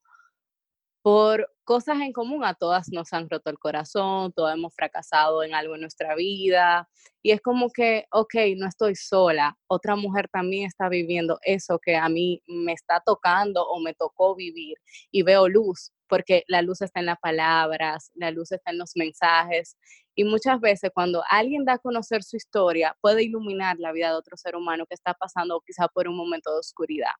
por 1.02 1.48
cosas 1.64 2.00
en 2.00 2.12
común, 2.12 2.44
a 2.44 2.54
todas 2.54 2.90
nos 2.90 3.12
han 3.12 3.30
roto 3.30 3.50
el 3.50 3.58
corazón, 3.58 4.32
todas 4.32 4.54
hemos 4.56 4.74
fracasado 4.74 5.42
en 5.42 5.54
algo 5.54 5.74
en 5.74 5.82
nuestra 5.82 6.14
vida, 6.14 6.88
y 7.22 7.30
es 7.30 7.40
como 7.40 7.70
que, 7.70 8.06
ok, 8.10 8.34
no 8.56 8.66
estoy 8.66 8.96
sola, 8.96 9.56
otra 9.68 9.96
mujer 9.96 10.28
también 10.28 10.66
está 10.66 10.88
viviendo 10.88 11.38
eso 11.42 11.78
que 11.78 11.96
a 11.96 12.08
mí 12.08 12.42
me 12.46 12.72
está 12.72 13.00
tocando 13.00 13.64
o 13.66 13.80
me 13.80 13.94
tocó 13.94 14.34
vivir, 14.34 14.76
y 15.10 15.22
veo 15.22 15.48
luz, 15.48 15.92
porque 16.08 16.44
la 16.48 16.62
luz 16.62 16.82
está 16.82 17.00
en 17.00 17.06
las 17.06 17.18
palabras, 17.20 18.10
la 18.14 18.30
luz 18.30 18.52
está 18.52 18.70
en 18.72 18.78
los 18.78 18.92
mensajes, 18.96 19.76
y 20.18 20.24
muchas 20.24 20.60
veces 20.60 20.90
cuando 20.92 21.22
alguien 21.30 21.64
da 21.64 21.74
a 21.74 21.78
conocer 21.78 22.24
su 22.24 22.36
historia, 22.36 22.96
puede 23.00 23.22
iluminar 23.22 23.76
la 23.78 23.92
vida 23.92 24.08
de 24.08 24.16
otro 24.16 24.36
ser 24.36 24.56
humano 24.56 24.84
que 24.84 24.96
está 24.96 25.14
pasando 25.14 25.62
quizá 25.64 25.86
por 25.86 26.08
un 26.08 26.16
momento 26.16 26.52
de 26.52 26.58
oscuridad. 26.58 27.12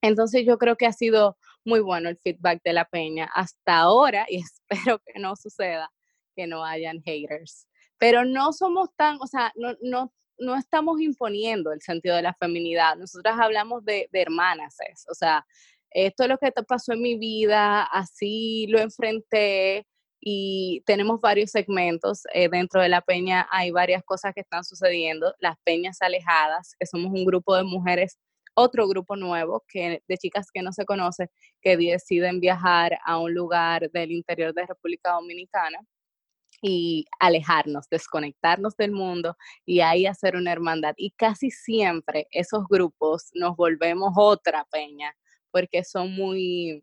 Entonces 0.00 0.46
yo 0.46 0.56
creo 0.56 0.74
que 0.76 0.86
ha 0.86 0.92
sido 0.94 1.36
muy 1.66 1.80
bueno 1.80 2.08
el 2.08 2.16
feedback 2.16 2.62
de 2.64 2.72
la 2.72 2.86
peña 2.86 3.28
hasta 3.34 3.76
ahora 3.76 4.24
y 4.30 4.36
espero 4.70 5.00
que 5.00 5.20
no 5.20 5.36
suceda, 5.36 5.92
que 6.34 6.46
no 6.46 6.64
hayan 6.64 7.02
haters. 7.02 7.68
Pero 7.98 8.24
no 8.24 8.54
somos 8.54 8.88
tan, 8.96 9.18
o 9.20 9.26
sea, 9.26 9.52
no, 9.54 9.76
no, 9.82 10.10
no 10.38 10.56
estamos 10.56 11.02
imponiendo 11.02 11.72
el 11.72 11.82
sentido 11.82 12.16
de 12.16 12.22
la 12.22 12.32
feminidad. 12.32 12.96
Nosotras 12.96 13.38
hablamos 13.38 13.84
de, 13.84 14.08
de 14.10 14.22
hermanas, 14.22 14.78
o 15.10 15.14
sea, 15.14 15.44
esto 15.90 16.22
es 16.22 16.30
lo 16.30 16.38
que 16.38 16.52
te 16.52 16.62
pasó 16.62 16.94
en 16.94 17.02
mi 17.02 17.18
vida, 17.18 17.82
así 17.82 18.66
lo 18.68 18.78
enfrenté, 18.78 19.86
y 20.26 20.82
tenemos 20.86 21.20
varios 21.20 21.50
segmentos. 21.50 22.22
Eh, 22.32 22.48
dentro 22.48 22.80
de 22.80 22.88
la 22.88 23.02
peña 23.02 23.46
hay 23.50 23.70
varias 23.70 24.02
cosas 24.04 24.32
que 24.34 24.40
están 24.40 24.64
sucediendo. 24.64 25.34
Las 25.38 25.56
peñas 25.64 26.00
alejadas, 26.00 26.74
que 26.80 26.86
somos 26.86 27.12
un 27.12 27.26
grupo 27.26 27.54
de 27.54 27.64
mujeres, 27.64 28.18
otro 28.54 28.88
grupo 28.88 29.16
nuevo 29.16 29.62
que, 29.68 30.02
de 30.08 30.16
chicas 30.16 30.48
que 30.50 30.62
no 30.62 30.72
se 30.72 30.86
conocen, 30.86 31.28
que 31.60 31.76
deciden 31.76 32.40
viajar 32.40 32.98
a 33.04 33.18
un 33.18 33.34
lugar 33.34 33.90
del 33.90 34.12
interior 34.12 34.54
de 34.54 34.66
República 34.66 35.12
Dominicana 35.12 35.78
y 36.62 37.04
alejarnos, 37.20 37.86
desconectarnos 37.90 38.76
del 38.78 38.92
mundo 38.92 39.36
y 39.66 39.80
ahí 39.80 40.06
hacer 40.06 40.36
una 40.36 40.52
hermandad. 40.52 40.94
Y 40.96 41.10
casi 41.10 41.50
siempre 41.50 42.28
esos 42.30 42.64
grupos 42.68 43.28
nos 43.34 43.56
volvemos 43.56 44.14
otra 44.16 44.66
peña, 44.72 45.14
porque 45.50 45.84
son 45.84 46.12
muy, 46.12 46.82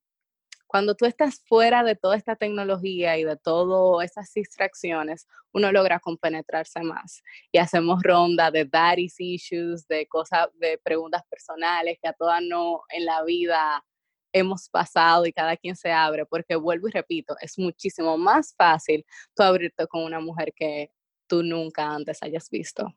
cuando 0.72 0.96
tú 0.96 1.06
estás 1.06 1.44
fuera 1.50 1.84
de 1.84 1.98
toda 1.98 2.16
esta 2.16 2.38
tecnología 2.38 3.18
y 3.18 3.26
de 3.26 3.36
todas 3.36 4.10
esas 4.10 4.34
distracciones, 4.34 5.28
uno 5.52 5.70
logra 5.70 6.00
compenetrarse 6.00 6.82
más. 6.82 7.22
Y 7.52 7.58
hacemos 7.58 8.02
ronda 8.02 8.50
de 8.52 8.64
daddy's 8.64 9.20
issues, 9.20 9.86
de 9.90 10.08
cosas, 10.08 10.48
de 10.54 10.78
preguntas 10.82 11.24
personales 11.30 11.98
que 12.02 12.08
a 12.08 12.14
todas 12.14 12.42
no 12.42 12.84
en 12.88 13.04
la 13.04 13.22
vida 13.26 13.84
hemos 14.32 14.70
pasado 14.70 15.26
y 15.26 15.34
cada 15.34 15.58
quien 15.58 15.76
se 15.76 15.92
abre, 15.92 16.26
porque 16.26 16.56
vuelvo 16.56 16.88
y 16.88 16.92
repito, 16.92 17.36
es 17.42 17.60
muchísimo 17.60 18.18
más 18.18 18.56
fácil 18.56 19.06
tú 19.36 19.44
abrirte 19.44 19.88
con 19.88 20.06
una 20.06 20.22
mujer 20.22 20.54
que 20.56 20.90
tú 21.28 21.44
nunca 21.44 21.86
antes 21.94 22.24
hayas 22.24 22.50
visto. 22.50 22.96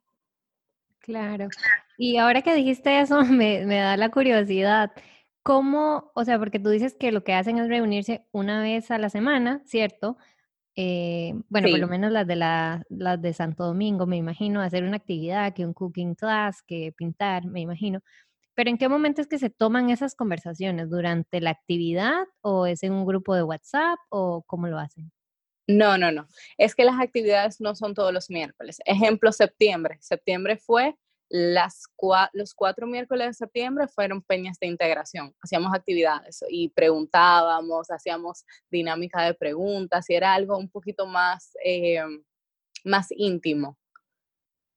Claro. 1.01 1.49
Y 1.99 2.19
ahora 2.19 2.41
que 2.41 2.55
dijiste 2.55 3.01
eso, 3.01 3.21
me, 3.25 3.65
da 3.65 3.97
la 3.97 4.11
curiosidad. 4.11 4.93
¿Cómo, 5.45 6.11
o 6.15 6.25
sea, 6.25 6.39
porque 6.39 6.59
tú 6.59 6.71
dices 6.71 6.97
que 6.99 7.13
lo 7.13 7.23
que 7.23 7.35
hacen 7.35 7.59
es 7.59 7.69
reunirse 7.69 8.27
una 8.33 8.63
vez 8.63 8.91
a 8.91 8.97
la 8.97 9.11
semana, 9.11 9.61
¿cierto? 9.67 10.17
Eh, 10.75 11.35
bueno, 11.51 11.69
por 11.69 11.79
lo 11.79 11.87
menos 11.87 12.11
las 12.11 12.27
de, 12.27 12.35
la, 12.35 12.83
las 12.89 13.21
de 13.21 13.35
Santo 13.35 13.67
Domingo, 13.67 14.07
me 14.07 14.17
imagino, 14.17 14.63
hacer 14.63 14.85
una 14.85 14.97
actividad, 14.97 15.53
que 15.53 15.67
un 15.67 15.75
cooking 15.75 16.15
class, 16.15 16.63
que 16.63 16.95
pintar, 16.97 17.45
me 17.45 17.61
imagino. 17.61 18.01
Pero 18.55 18.71
¿en 18.71 18.79
qué 18.79 18.89
momento 18.89 19.21
es 19.21 19.29
que 19.29 19.39
se 19.39 19.51
toman 19.51 19.91
esas 19.91 20.15
conversaciones? 20.15 20.89
¿Durante 20.89 21.43
la 21.43 21.51
actividad 21.51 22.25
o 22.41 22.65
es 22.65 22.83
en 22.83 22.95
un 22.95 23.05
grupo 23.05 23.35
de 23.35 23.43
WhatsApp 23.43 23.99
o 24.09 24.45
cómo 24.47 24.67
lo 24.67 24.79
hacen? 24.79 25.13
No, 25.67 25.99
no, 25.99 26.11
no. 26.11 26.27
Es 26.57 26.75
que 26.75 26.85
las 26.85 26.99
actividades 26.99 27.61
no 27.61 27.75
son 27.75 27.93
todos 27.93 28.15
los 28.15 28.31
miércoles. 28.31 28.81
Ejemplo, 28.87 29.31
septiembre. 29.31 29.99
Septiembre 30.01 30.57
fue 30.57 30.97
las 31.29 31.85
los 32.33 32.55
cuatro 32.55 32.87
miércoles 32.87 33.27
de 33.29 33.35
septiembre 33.35 33.89
fueron 33.89 34.23
peñas 34.23 34.59
de 34.59 34.67
integración. 34.67 35.35
Hacíamos 35.43 35.75
actividades 35.75 36.45
y 36.49 36.69
preguntábamos, 36.69 37.91
hacíamos 37.91 38.45
dinámica 38.71 39.23
de 39.23 39.35
preguntas 39.35 40.09
y 40.09 40.15
era 40.15 40.35
algo 40.35 40.57
un 40.57 40.69
poquito 40.69 41.07
más, 41.07 41.57
eh, 41.65 42.03
más 42.85 43.09
íntimo. 43.11 43.77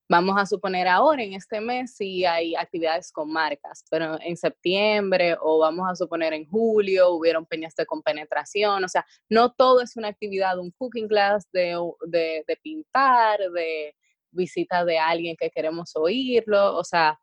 Vamos 0.09 0.37
a 0.39 0.45
suponer 0.45 0.87
ahora 0.87 1.21
en 1.21 1.33
este 1.33 1.59
mes 1.59 1.95
si 1.97 2.23
hay 2.23 2.55
actividades 2.55 3.11
con 3.11 3.29
marcas, 3.29 3.83
pero 3.91 4.17
en 4.21 4.37
septiembre 4.37 5.35
o 5.41 5.59
vamos 5.59 5.85
a 5.89 5.95
suponer 5.95 6.31
en 6.33 6.47
julio 6.47 7.11
hubieron 7.11 7.45
peñas 7.45 7.75
de 7.75 7.85
compenetración, 7.85 8.85
o 8.85 8.87
sea, 8.87 9.05
no 9.29 9.51
todo 9.51 9.81
es 9.81 9.97
una 9.97 10.07
actividad, 10.07 10.59
un 10.59 10.71
cooking 10.71 11.09
class 11.09 11.51
de, 11.51 11.77
de, 12.05 12.45
de 12.47 12.55
pintar, 12.55 13.37
de 13.51 13.97
visita 14.31 14.85
de 14.85 14.99
alguien 14.99 15.35
que 15.37 15.49
queremos 15.49 15.95
oírlo, 15.95 16.75
o 16.75 16.83
sea, 16.83 17.19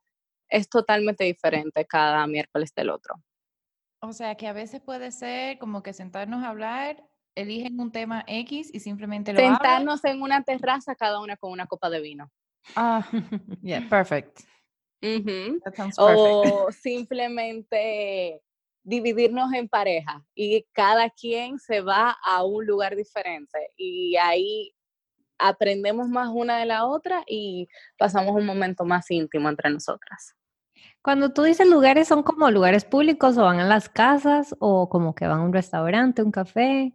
es 0.48 0.68
totalmente 0.68 1.24
diferente 1.24 1.84
cada 1.84 2.26
miércoles 2.26 2.72
del 2.74 2.90
otro. 2.90 3.14
O 4.00 4.12
sea, 4.12 4.34
que 4.34 4.46
a 4.46 4.52
veces 4.52 4.80
puede 4.80 5.10
ser 5.12 5.58
como 5.58 5.82
que 5.82 5.92
sentarnos 5.92 6.44
a 6.44 6.50
hablar, 6.50 7.02
eligen 7.34 7.80
un 7.80 7.90
tema 7.90 8.24
X 8.26 8.70
y 8.72 8.80
simplemente 8.80 9.32
lo 9.32 9.40
Sentarnos 9.40 10.04
en 10.04 10.22
una 10.22 10.42
terraza 10.42 10.94
cada 10.94 11.20
una 11.20 11.36
con 11.36 11.50
una 11.50 11.66
copa 11.66 11.90
de 11.90 12.00
vino. 12.00 12.30
Ah, 12.76 13.06
yeah, 13.62 13.86
perfect. 13.88 14.40
O 15.98 16.70
simplemente 16.70 18.40
dividirnos 18.82 19.52
en 19.52 19.68
pareja 19.68 20.24
y 20.34 20.66
cada 20.72 21.10
quien 21.10 21.58
se 21.58 21.80
va 21.80 22.16
a 22.24 22.44
un 22.44 22.66
lugar 22.66 22.96
diferente 22.96 23.70
y 23.76 24.16
ahí 24.16 24.74
aprendemos 25.38 26.08
más 26.08 26.28
una 26.32 26.58
de 26.58 26.66
la 26.66 26.86
otra 26.86 27.24
y 27.26 27.68
pasamos 27.98 28.34
un 28.34 28.46
momento 28.46 28.84
más 28.84 29.10
íntimo 29.10 29.48
entre 29.48 29.70
nosotras. 29.70 30.34
Cuando 31.02 31.32
tú 31.32 31.42
dices 31.42 31.66
lugares, 31.68 32.08
¿son 32.08 32.22
como 32.22 32.50
lugares 32.50 32.84
públicos 32.84 33.36
o 33.36 33.44
van 33.44 33.60
a 33.60 33.66
las 33.66 33.88
casas 33.88 34.54
o 34.58 34.88
como 34.88 35.14
que 35.14 35.26
van 35.26 35.40
a 35.40 35.44
un 35.44 35.52
restaurante, 35.52 36.22
un 36.22 36.30
café? 36.30 36.94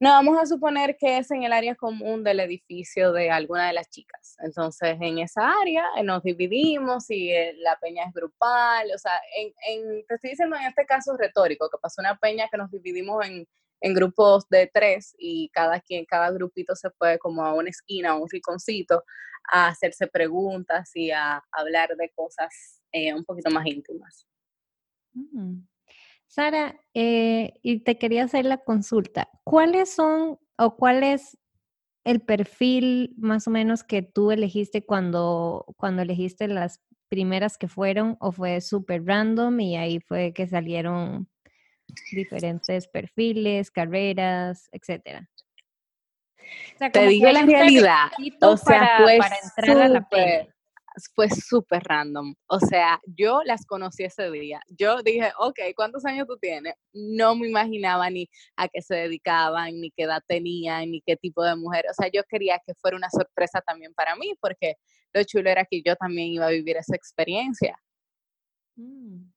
No, 0.00 0.10
vamos 0.10 0.38
a 0.38 0.46
suponer 0.46 0.96
que 0.98 1.18
es 1.18 1.30
en 1.30 1.44
el 1.44 1.52
área 1.52 1.76
común 1.76 2.24
del 2.24 2.40
edificio 2.40 3.12
de 3.12 3.30
alguna 3.30 3.68
de 3.68 3.74
las 3.74 3.88
chicas. 3.88 4.36
Entonces, 4.40 4.98
en 5.00 5.18
esa 5.18 5.52
área 5.62 5.86
eh, 5.96 6.02
nos 6.02 6.22
dividimos 6.22 7.08
y 7.10 7.30
eh, 7.30 7.54
la 7.58 7.78
peña 7.80 8.04
es 8.04 8.12
grupal. 8.12 8.88
O 8.94 8.98
sea, 8.98 9.12
en, 9.36 10.04
te 10.06 10.14
estoy 10.14 10.30
diciendo 10.30 10.56
en 10.56 10.66
este 10.66 10.84
caso 10.84 11.16
retórico, 11.16 11.70
que 11.70 11.78
pasó 11.80 12.02
una 12.02 12.18
peña 12.18 12.48
que 12.50 12.58
nos 12.58 12.70
dividimos 12.70 13.24
en, 13.26 13.46
grupos 13.80 14.48
de 14.48 14.70
tres 14.72 15.14
y 15.18 15.50
cada 15.50 15.80
quien, 15.80 16.04
cada 16.06 16.30
grupito 16.30 16.74
se 16.74 16.90
fue 16.90 17.18
como 17.18 17.44
a 17.44 17.54
una 17.54 17.70
esquina, 17.70 18.10
a 18.10 18.16
un 18.16 18.28
rinconcito, 18.28 19.04
a 19.52 19.68
hacerse 19.68 20.06
preguntas 20.06 20.90
y 20.94 21.10
a, 21.10 21.42
hablar 21.52 21.96
de 21.96 22.10
cosas 22.14 22.82
eh, 22.92 23.12
un 23.12 23.24
poquito 23.24 23.50
más 23.50 23.66
íntimas. 23.66 24.26
Mm. 25.12 25.66
Sara, 26.26 26.80
eh, 26.94 27.52
y 27.62 27.80
te 27.80 27.98
quería 27.98 28.24
hacer 28.24 28.44
la 28.44 28.58
consulta. 28.58 29.28
¿Cuáles 29.44 29.90
son 29.90 30.38
o 30.56 30.76
cuál 30.76 31.02
es 31.02 31.38
el 32.04 32.20
perfil 32.20 33.14
más 33.16 33.46
o 33.46 33.50
menos 33.50 33.82
que 33.84 34.02
tú 34.02 34.30
elegiste 34.30 34.84
cuando, 34.84 35.64
cuando 35.76 36.02
elegiste 36.02 36.48
las 36.48 36.80
primeras 37.08 37.56
que 37.56 37.68
fueron 37.68 38.16
o 38.20 38.32
fue 38.32 38.60
súper 38.60 39.04
random 39.04 39.60
y 39.60 39.76
ahí 39.76 40.00
fue 40.00 40.32
que 40.32 40.46
salieron 40.46 41.28
diferentes 42.12 42.88
perfiles, 42.88 43.70
carreras, 43.70 44.68
etcétera? 44.72 45.28
te 46.92 47.06
digo 47.06 47.30
la 47.30 47.42
realidad, 47.42 48.10
o 48.42 48.56
sea, 48.56 48.98
para, 48.98 49.36
entrar 49.42 49.78
a 49.78 49.88
la 49.88 50.08
fue 51.14 51.28
súper 51.28 51.82
random. 51.82 52.34
O 52.46 52.60
sea, 52.60 53.00
yo 53.06 53.42
las 53.44 53.66
conocí 53.66 54.04
ese 54.04 54.30
día. 54.30 54.60
Yo 54.68 55.02
dije, 55.02 55.32
ok, 55.38 55.58
¿cuántos 55.74 56.04
años 56.04 56.26
tú 56.26 56.36
tienes? 56.38 56.74
No 56.92 57.34
me 57.34 57.48
imaginaba 57.48 58.08
ni 58.10 58.28
a 58.56 58.68
qué 58.68 58.80
se 58.80 58.94
dedicaban, 58.94 59.80
ni 59.80 59.90
qué 59.90 60.04
edad 60.04 60.22
tenían, 60.26 60.90
ni 60.90 61.00
qué 61.00 61.16
tipo 61.16 61.42
de 61.42 61.56
mujer. 61.56 61.86
O 61.90 61.94
sea, 61.94 62.08
yo 62.12 62.22
quería 62.28 62.60
que 62.64 62.74
fuera 62.74 62.96
una 62.96 63.10
sorpresa 63.10 63.60
también 63.60 63.92
para 63.94 64.14
mí, 64.16 64.34
porque 64.40 64.76
lo 65.12 65.22
chulo 65.24 65.50
era 65.50 65.64
que 65.64 65.82
yo 65.82 65.96
también 65.96 66.28
iba 66.28 66.46
a 66.46 66.50
vivir 66.50 66.76
esa 66.76 66.94
experiencia. 66.94 67.76
Mm. 68.76 69.33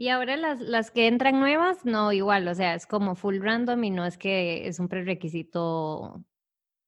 Y 0.00 0.10
ahora 0.10 0.36
las, 0.36 0.60
las 0.60 0.92
que 0.92 1.08
entran 1.08 1.40
nuevas, 1.40 1.84
no, 1.84 2.12
igual, 2.12 2.46
o 2.46 2.54
sea, 2.54 2.74
es 2.74 2.86
como 2.86 3.16
full 3.16 3.40
random 3.40 3.82
y 3.82 3.90
no 3.90 4.06
es 4.06 4.16
que 4.16 4.68
es 4.68 4.78
un 4.78 4.88
prerequisito 4.88 6.24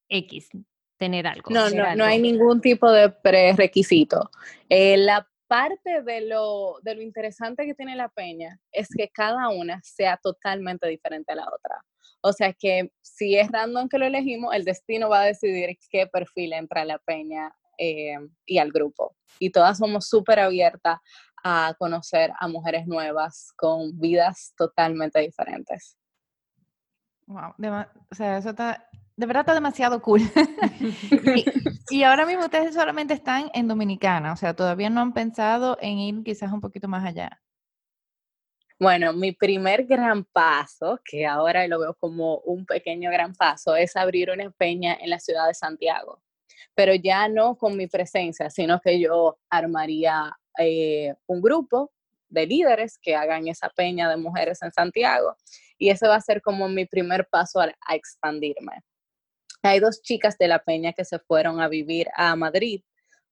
X 0.09 0.49
tener 0.97 1.27
algo. 1.27 1.51
No, 1.51 1.69
no, 1.71 1.97
no 1.97 2.05
hay 2.05 2.21
ningún 2.21 2.61
tipo 2.61 2.89
de 2.89 3.11
prerequisito. 3.11 4.31
Eh, 4.69 4.97
la 4.97 5.27
parte 5.49 6.03
de 6.03 6.21
lo, 6.21 6.79
de 6.83 6.95
lo 6.95 7.03
interesante 7.03 7.67
que 7.67 7.75
tiene 7.75 7.97
la 7.97 8.11
peña 8.11 8.61
es 8.71 8.87
que 8.97 9.09
cada 9.09 9.49
una 9.49 9.81
sea 9.83 10.17
totalmente 10.17 10.87
diferente 10.87 11.33
a 11.33 11.35
la 11.37 11.49
otra. 11.49 11.85
O 12.21 12.33
sea 12.33 12.53
que 12.53 12.93
si 13.03 13.37
es 13.37 13.51
random 13.51 13.89
que 13.89 13.99
lo 13.99 14.07
elegimos, 14.07 14.55
el 14.55 14.65
destino 14.65 15.09
va 15.09 15.23
a 15.23 15.27
decidir 15.27 15.77
qué 15.91 16.07
perfil 16.07 16.53
entra 16.53 16.83
a 16.83 16.85
la 16.85 16.99
peña 16.99 17.53
eh, 17.79 18.15
y 18.45 18.59
al 18.59 18.71
grupo. 18.71 19.17
Y 19.39 19.51
todas 19.51 19.79
somos 19.79 20.07
súper 20.07 20.39
abiertas 20.39 20.99
a 21.43 21.75
conocer 21.79 22.33
a 22.39 22.49
mujeres 22.49 22.87
nuevas 22.87 23.53
con 23.57 23.99
vidas 23.99 24.53
totalmente 24.57 25.21
diferentes. 25.21 25.97
Wow, 27.27 27.55
o 28.11 28.15
sea, 28.15 28.39
eso 28.39 28.51
está 28.51 28.91
de 29.21 29.27
verdad 29.27 29.43
está 29.43 29.55
demasiado 29.55 30.01
cool. 30.01 30.23
y, 31.91 32.03
ahora 32.05 32.25
mismo 32.25 32.45
ustedes 32.45 32.75
solamente 32.75 33.13
están 33.13 33.51
en 33.53 33.69
Dominicana, 33.69 34.33
o 34.33 34.37
sea, 34.37 34.55
todavía 34.55 34.89
no 34.89 35.03
han 35.03 35.13
pensado 35.13 35.77
en 35.83 35.99
ir 35.99 36.23
quizás 36.25 36.51
un 36.51 36.63
poquito 36.63 36.89
más 36.89 37.05
allá. 37.05 37.39
Bueno, 38.79 39.13
mi 39.13 39.33
primer 39.33 39.85
gran 39.85 40.25
paso, 40.25 40.99
que 41.05 41.27
ahora 41.27 41.69
lo 41.69 41.81
veo 41.81 41.95
como 42.01 42.39
un 42.39 42.65
pequeño 42.65 43.11
gran 43.11 43.35
paso, 43.35 43.77
es 43.77 43.95
abrir 43.95 44.31
una 44.31 44.51
peña 44.53 44.97
en 44.99 45.11
la 45.11 45.19
ciudad 45.19 45.47
de 45.49 45.53
Santiago, 45.53 46.23
pero 46.75 46.95
ya 46.95 47.29
no 47.29 47.59
con 47.59 47.77
mi 47.77 47.89
presencia, 47.89 48.49
sino 48.49 48.81
que 48.81 48.99
yo 48.99 49.39
armaría 49.51 50.35
eh, 50.61 51.15
un 51.27 51.41
grupo 51.41 51.91
de 52.29 52.47
líderes 52.47 52.99
que 53.01 53.17
hagan 53.17 53.49
esa 53.49 53.69
peña 53.71 54.09
de 54.09 54.17
mujeres 54.17 54.63
en 54.63 54.71
Santiago 54.73 55.37
y 55.79 55.89
ese 55.89 56.07
va 56.07 56.17
a 56.17 56.21
ser 56.21 56.43
como 56.43 56.69
mi 56.69 56.85
primer 56.85 57.27
paso 57.29 57.61
a 57.61 57.95
expandirme. 57.95 58.83
Hay 59.63 59.81
dos 59.81 60.03
chicas 60.03 60.37
de 60.39 60.49
la 60.49 60.63
Peña 60.63 60.93
que 60.93 61.05
se 61.05 61.19
fueron 61.19 61.61
a 61.61 61.69
vivir 61.69 62.09
a 62.15 62.37
Madrid, 62.37 62.83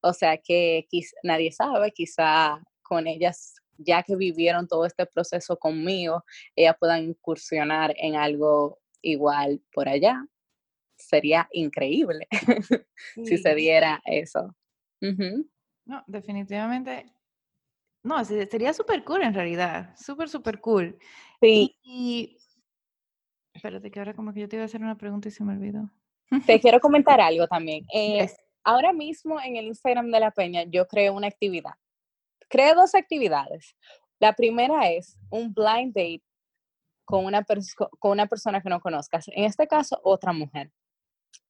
o 0.01 0.13
sea 0.13 0.39
que 0.39 0.87
nadie 1.23 1.53
sabe, 1.53 1.93
quizá 1.93 2.61
con 2.83 3.07
ellas, 3.07 3.57
ya 3.77 4.03
que 4.03 4.17
vivieron 4.17 4.67
todo 4.67 4.87
este 4.87 5.07
proceso 5.07 5.59
conmigo, 5.59 6.25
ellas 6.57 6.77
puedan 6.81 7.05
incursionar 7.05 7.95
en 7.97 8.17
algo 8.17 8.79
igual 9.03 9.63
por 9.73 9.89
allá. 9.89 10.25
Sería 10.97 11.49
increíble 11.53 12.27
si 13.15 13.39
se 13.39 13.55
diera 13.55 14.03
eso. 14.05 14.55
No, 15.01 16.03
definitivamente. 16.07 17.07
No, 18.03 18.25
sería 18.25 18.73
súper 18.73 19.05
cool 19.05 19.23
en 19.23 19.35
realidad, 19.35 19.95
súper, 19.97 20.29
súper 20.29 20.61
cool. 20.61 20.99
Sí. 21.41 21.77
Y, 21.83 22.39
espérate 23.53 23.91
que 23.91 23.99
ahora 23.99 24.15
como 24.15 24.33
que 24.33 24.41
yo 24.41 24.49
te 24.49 24.57
iba 24.57 24.63
a 24.63 24.67
hacer 24.67 24.81
una 24.81 24.97
pregunta 24.97 25.29
y 25.29 25.31
se 25.31 25.45
me 25.45 25.53
olvidó. 25.53 25.91
Te 26.47 26.61
quiero 26.61 26.81
comentar 26.81 27.21
algo 27.21 27.47
también. 27.47 27.85
Eh, 27.93 28.31
ahora 28.65 28.93
mismo 28.93 29.41
en 29.41 29.57
el 29.57 29.67
Instagram 29.67 30.11
de 30.11 30.21
la 30.21 30.31
Peña 30.31 30.65
yo 30.65 30.87
creo 30.87 31.15
una 31.15 31.27
actividad. 31.27 31.73
Creo 32.49 32.75
dos 32.75 32.95
actividades. 32.95 33.77
La 34.19 34.33
primera 34.33 34.91
es 34.91 35.19
un 35.31 35.53
blind 35.53 35.95
date 35.95 36.23
con 37.05 37.25
una, 37.25 37.45
con 37.99 38.11
una 38.11 38.27
persona 38.27 38.61
que 38.61 38.69
no 38.69 38.81
conozcas. 38.81 39.29
En 39.29 39.45
este 39.45 39.67
caso, 39.67 40.01
otra 40.03 40.33
mujer. 40.33 40.71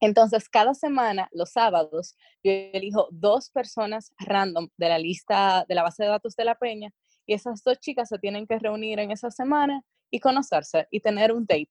Entonces, 0.01 0.49
cada 0.49 0.75
semana, 0.75 1.29
los 1.33 1.51
sábados, 1.51 2.17
yo 2.45 2.53
elijo 2.53 3.09
dos 3.11 3.51
personas 3.51 4.13
random 4.19 4.69
de 4.77 4.89
la 4.89 4.99
lista 4.99 5.65
de 5.69 5.75
la 5.75 5.83
base 5.83 6.05
de 6.05 6.11
datos 6.11 6.37
de 6.37 6.45
la 6.45 6.55
Peña 6.55 6.91
y 7.27 7.35
esas 7.35 7.63
dos 7.65 7.79
chicas 7.81 8.09
se 8.09 8.19
tienen 8.19 8.47
que 8.47 8.59
reunir 8.59 9.01
en 9.01 9.11
esa 9.11 9.31
semana 9.31 9.83
y 10.11 10.21
conocerse 10.21 10.87
y 10.91 11.01
tener 11.01 11.33
un 11.33 11.47
date. 11.47 11.69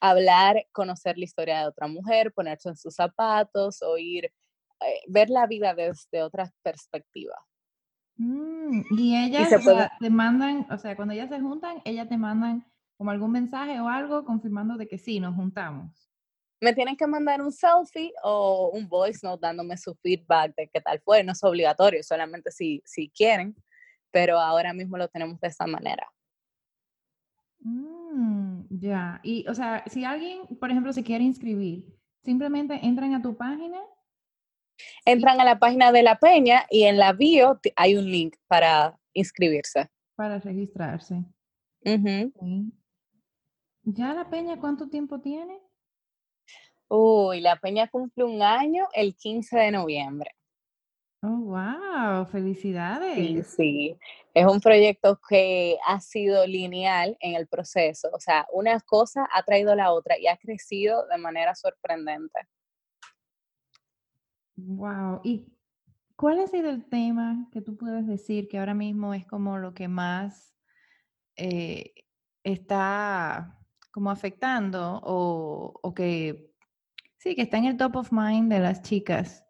Hablar, 0.00 0.66
conocer 0.72 1.18
la 1.18 1.24
historia 1.24 1.60
de 1.60 1.66
otra 1.66 1.86
mujer, 1.86 2.32
ponerse 2.32 2.68
en 2.68 2.76
sus 2.76 2.94
zapatos, 2.94 3.82
oír, 3.82 4.26
eh, 4.26 5.00
ver 5.08 5.30
la 5.30 5.46
vida 5.46 5.74
desde 5.74 6.22
otra 6.22 6.50
perspectiva. 6.62 7.34
Mm, 8.16 8.82
y 8.98 9.16
ellas 9.16 9.48
te 9.98 10.10
mandan, 10.10 10.66
o 10.70 10.78
sea, 10.78 10.94
cuando 10.94 11.14
ellas 11.14 11.30
se 11.30 11.40
juntan, 11.40 11.80
ellas 11.84 12.08
te 12.08 12.18
mandan 12.18 12.66
como 12.98 13.10
algún 13.10 13.32
mensaje 13.32 13.80
o 13.80 13.88
algo 13.88 14.26
confirmando 14.26 14.76
de 14.76 14.86
que 14.86 14.98
sí, 14.98 15.20
nos 15.20 15.34
juntamos 15.34 16.09
me 16.60 16.74
tienen 16.74 16.96
que 16.96 17.06
mandar 17.06 17.40
un 17.40 17.52
selfie 17.52 18.12
o 18.22 18.70
un 18.74 18.88
voice 18.88 19.20
note 19.22 19.40
dándome 19.40 19.76
su 19.76 19.94
feedback 19.96 20.54
de 20.56 20.68
qué 20.68 20.80
tal 20.80 21.00
fue. 21.00 21.24
No 21.24 21.32
es 21.32 21.42
obligatorio, 21.42 22.02
solamente 22.02 22.50
si, 22.50 22.82
si 22.84 23.08
quieren, 23.08 23.56
pero 24.10 24.38
ahora 24.38 24.72
mismo 24.72 24.96
lo 24.98 25.08
tenemos 25.08 25.40
de 25.40 25.48
esa 25.48 25.66
manera. 25.66 26.06
Mm, 27.60 28.62
ya, 28.70 29.20
y 29.22 29.46
o 29.48 29.54
sea, 29.54 29.84
si 29.86 30.04
alguien, 30.04 30.46
por 30.58 30.70
ejemplo, 30.70 30.92
se 30.92 31.02
quiere 31.02 31.24
inscribir, 31.24 31.86
simplemente 32.22 32.78
entran 32.82 33.14
a 33.14 33.22
tu 33.22 33.36
página. 33.36 33.78
Entran 35.04 35.40
a 35.40 35.44
la 35.44 35.58
página 35.58 35.92
de 35.92 36.02
la 36.02 36.18
Peña 36.18 36.66
y 36.70 36.84
en 36.84 36.96
la 36.96 37.12
bio 37.12 37.60
hay 37.76 37.96
un 37.96 38.10
link 38.10 38.36
para 38.46 38.98
inscribirse. 39.12 39.90
Para 40.16 40.38
registrarse. 40.38 41.22
¿Ya 43.82 44.14
la 44.14 44.30
Peña 44.30 44.58
cuánto 44.58 44.88
tiempo 44.88 45.20
tiene? 45.20 45.60
Uy, 46.92 47.40
la 47.40 47.54
Peña 47.54 47.86
cumple 47.86 48.24
un 48.24 48.42
año 48.42 48.88
el 48.92 49.14
15 49.14 49.56
de 49.56 49.70
noviembre. 49.70 50.34
Oh, 51.22 51.28
wow, 51.28 52.26
felicidades. 52.26 53.14
Sí, 53.14 53.42
sí, 53.44 53.98
es 54.34 54.44
un 54.44 54.60
proyecto 54.60 55.20
que 55.28 55.76
ha 55.86 56.00
sido 56.00 56.44
lineal 56.48 57.16
en 57.20 57.36
el 57.36 57.46
proceso, 57.46 58.08
o 58.12 58.18
sea, 58.18 58.44
una 58.52 58.80
cosa 58.80 59.28
ha 59.32 59.44
traído 59.44 59.76
la 59.76 59.92
otra 59.92 60.18
y 60.18 60.26
ha 60.26 60.36
crecido 60.36 61.06
de 61.06 61.18
manera 61.18 61.54
sorprendente. 61.54 62.40
Wow, 64.56 65.20
¿y 65.22 65.46
cuál 66.16 66.40
ha 66.40 66.48
sido 66.48 66.70
el 66.70 66.88
tema 66.88 67.48
que 67.52 67.60
tú 67.60 67.76
puedes 67.76 68.04
decir 68.08 68.48
que 68.48 68.58
ahora 68.58 68.74
mismo 68.74 69.14
es 69.14 69.24
como 69.26 69.58
lo 69.58 69.74
que 69.74 69.86
más 69.86 70.56
eh, 71.36 71.94
está 72.42 73.58
como 73.92 74.10
afectando 74.10 75.00
o, 75.04 75.78
o 75.80 75.94
que 75.94 76.49
Sí, 77.20 77.34
que 77.34 77.42
está 77.42 77.58
en 77.58 77.66
el 77.66 77.76
top 77.76 77.96
of 77.96 78.12
mind 78.12 78.50
de 78.50 78.60
las 78.60 78.80
chicas 78.80 79.44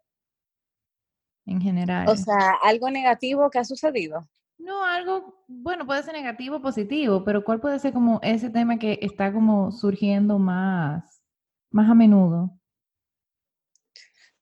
en 1.45 1.61
general. 1.61 2.05
O 2.09 2.17
sea, 2.17 2.57
algo 2.61 2.91
negativo 2.91 3.49
que 3.49 3.59
ha 3.59 3.63
sucedido. 3.63 4.27
No, 4.57 4.83
algo, 4.83 5.45
bueno, 5.47 5.85
puede 5.85 6.03
ser 6.03 6.13
negativo 6.13 6.57
o 6.57 6.61
positivo, 6.61 7.23
pero 7.23 7.45
¿cuál 7.45 7.61
puede 7.61 7.79
ser 7.79 7.93
como 7.93 8.19
ese 8.23 8.49
tema 8.49 8.77
que 8.77 8.99
está 9.01 9.31
como 9.31 9.71
surgiendo 9.71 10.37
más, 10.37 11.23
más 11.71 11.89
a 11.89 11.95
menudo? 11.95 12.59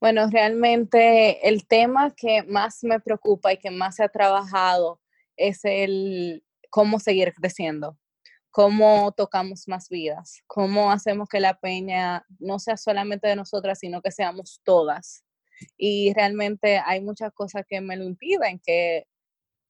Bueno, 0.01 0.27
realmente 0.31 1.47
el 1.47 1.67
tema 1.67 2.11
que 2.15 2.41
más 2.43 2.83
me 2.83 2.99
preocupa 2.99 3.53
y 3.53 3.57
que 3.57 3.69
más 3.69 3.97
se 3.97 4.03
ha 4.03 4.09
trabajado 4.09 4.99
es 5.37 5.59
el 5.65 6.43
cómo 6.71 6.97
seguir 6.97 7.31
creciendo 7.35 7.98
cómo 8.51 9.11
tocamos 9.11 9.67
más 9.67 9.89
vidas, 9.89 10.41
cómo 10.47 10.91
hacemos 10.91 11.29
que 11.29 11.39
la 11.39 11.59
peña 11.59 12.25
no 12.39 12.59
sea 12.59 12.77
solamente 12.77 13.27
de 13.27 13.35
nosotras, 13.35 13.79
sino 13.79 14.01
que 14.01 14.11
seamos 14.11 14.61
todas. 14.63 15.23
Y 15.77 16.13
realmente 16.13 16.81
hay 16.85 17.01
muchas 17.01 17.31
cosas 17.33 17.65
que 17.67 17.81
me 17.81 17.97
lo 17.97 18.05
impiden, 18.05 18.59
que 18.65 19.05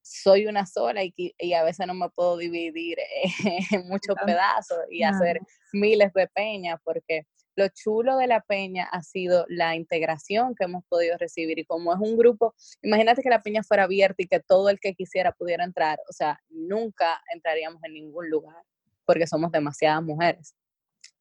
soy 0.02 0.48
una 0.48 0.66
sola 0.66 1.04
y, 1.04 1.14
y 1.16 1.54
a 1.54 1.64
veces 1.64 1.86
no 1.88 1.94
me 1.94 2.10
puedo 2.10 2.38
dividir 2.38 2.98
en 3.72 3.88
muchos 3.88 4.16
pedazos 4.26 4.80
y 4.90 5.04
hacer 5.04 5.40
miles 5.74 6.14
de 6.14 6.28
peñas, 6.28 6.80
porque 6.84 7.26
lo 7.60 7.68
chulo 7.68 8.16
de 8.16 8.28
la 8.28 8.40
peña 8.40 8.86
ha 8.86 9.04
sido 9.04 9.46
la 9.50 9.76
integración 9.76 10.56
que 10.56 10.64
hemos 10.64 10.86
podido 10.86 11.18
recibir 11.18 11.60
y 11.60 11.66
como 11.66 11.94
es 11.94 12.00
un 12.00 12.18
grupo, 12.18 12.56
imagínate 12.82 13.22
que 13.22 13.30
la 13.30 13.42
peña 13.42 13.64
fuera 13.64 13.84
abierta 13.84 14.24
y 14.24 14.28
que 14.28 14.40
todo 14.40 14.70
el 14.70 14.80
que 14.80 14.96
quisiera 14.96 15.34
pudiera 15.34 15.66
entrar, 15.66 16.00
o 16.10 16.14
sea, 16.14 16.42
nunca 16.50 17.22
entraríamos 17.34 17.84
en 17.84 17.94
ningún 17.94 18.30
lugar 18.30 18.64
porque 19.06 19.28
somos 19.28 19.52
demasiadas 19.52 20.02
mujeres. 20.02 20.56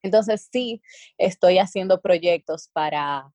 Entonces 0.03 0.49
sí, 0.53 0.81
estoy 1.17 1.59
haciendo 1.59 2.01
proyectos 2.01 2.69
para, 2.73 3.33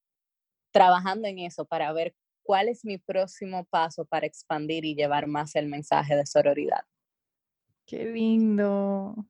trabajando 0.72 1.28
en 1.28 1.40
eso, 1.40 1.66
para 1.66 1.92
ver 1.92 2.16
cuál 2.42 2.70
es 2.70 2.86
mi 2.86 2.98
próximo 2.98 3.66
paso 3.66 4.06
para 4.06 4.28
expandir 4.28 4.86
y 4.86 4.96
llevar 4.96 5.28
más 5.28 5.56
el 5.56 5.68
mensaje 5.68 6.16
de 6.16 6.26
sororidad. 6.26 6.86
Qué 7.86 8.06
lindo. 8.06 9.26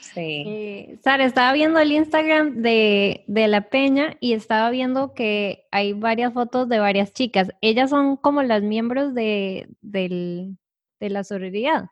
Sí. 0.00 0.44
Eh, 0.46 0.98
Sara, 1.02 1.24
estaba 1.24 1.52
viendo 1.52 1.78
el 1.78 1.92
Instagram 1.92 2.62
de, 2.62 3.24
de, 3.28 3.48
La 3.48 3.68
Peña 3.68 4.16
y 4.20 4.32
estaba 4.32 4.70
viendo 4.70 5.14
que 5.14 5.66
hay 5.70 5.92
varias 5.92 6.32
fotos 6.32 6.68
de 6.68 6.80
varias 6.80 7.12
chicas. 7.12 7.50
Ellas 7.60 7.90
son 7.90 8.16
como 8.16 8.42
las 8.42 8.62
miembros 8.62 9.14
de, 9.14 9.68
de 9.80 10.56
la 11.00 11.24
sororidad. 11.24 11.84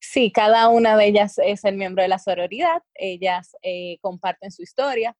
Sí, 0.00 0.32
cada 0.32 0.68
una 0.68 0.96
de 0.96 1.06
ellas 1.06 1.38
es 1.38 1.64
el 1.64 1.76
miembro 1.76 2.02
de 2.02 2.08
la 2.08 2.18
sororidad. 2.18 2.82
Ellas 2.94 3.56
eh, 3.62 3.98
comparten 4.00 4.50
su 4.50 4.62
historia. 4.62 5.16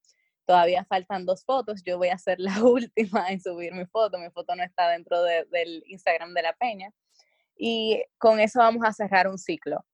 Todavía 0.46 0.84
faltan 0.84 1.26
dos 1.26 1.44
fotos. 1.44 1.82
Yo 1.84 1.98
voy 1.98 2.08
a 2.08 2.18
ser 2.18 2.38
la 2.40 2.62
última 2.62 3.28
en 3.28 3.40
subir 3.40 3.72
mi 3.72 3.86
foto. 3.86 4.18
Mi 4.18 4.30
foto 4.30 4.54
no 4.54 4.62
está 4.62 4.88
dentro 4.90 5.22
del 5.22 5.82
Instagram 5.86 6.34
de 6.34 6.42
la 6.42 6.52
Peña. 6.54 6.90
Y 7.58 8.02
con 8.18 8.38
eso 8.40 8.60
vamos 8.60 8.84
a 8.84 8.92
cerrar 8.92 9.28
un 9.28 9.38
ciclo. 9.38 9.84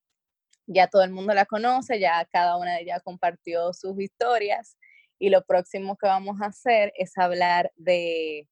Ya 0.72 0.88
todo 0.88 1.02
el 1.02 1.11
mundo 1.11 1.35
la 1.35 1.46
conoce, 1.46 2.00
ya 2.00 2.24
cada 2.30 2.56
una 2.56 2.74
de 2.74 2.82
ellas 2.82 3.02
compartió 3.02 3.72
sus 3.72 4.00
historias. 4.00 4.76
Y 5.18 5.30
lo 5.30 5.44
próximo 5.44 5.96
que 5.96 6.06
vamos 6.06 6.40
a 6.40 6.46
hacer 6.46 6.92
es 6.96 7.16
hablar 7.16 7.72
de 7.76 8.48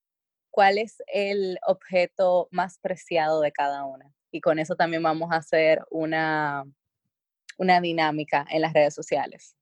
cuál 0.51 0.79
es 0.79 1.03
el 1.13 1.59
objeto 1.67 2.49
más 2.51 2.79
preciado 2.79 3.41
de 3.41 3.53
cada 3.53 3.85
una 3.85 4.13
y 4.31 4.41
con 4.41 4.59
eso 4.59 4.77
también 4.77 5.03
vamos 5.03 5.31
a 5.33 5.37
hacer 5.37 5.83
una, 5.91 6.65
una 7.59 7.81
dinámica 7.81 8.47
en 8.51 8.63
las 8.63 8.73
redes 8.73 8.95
sociales. 8.95 9.57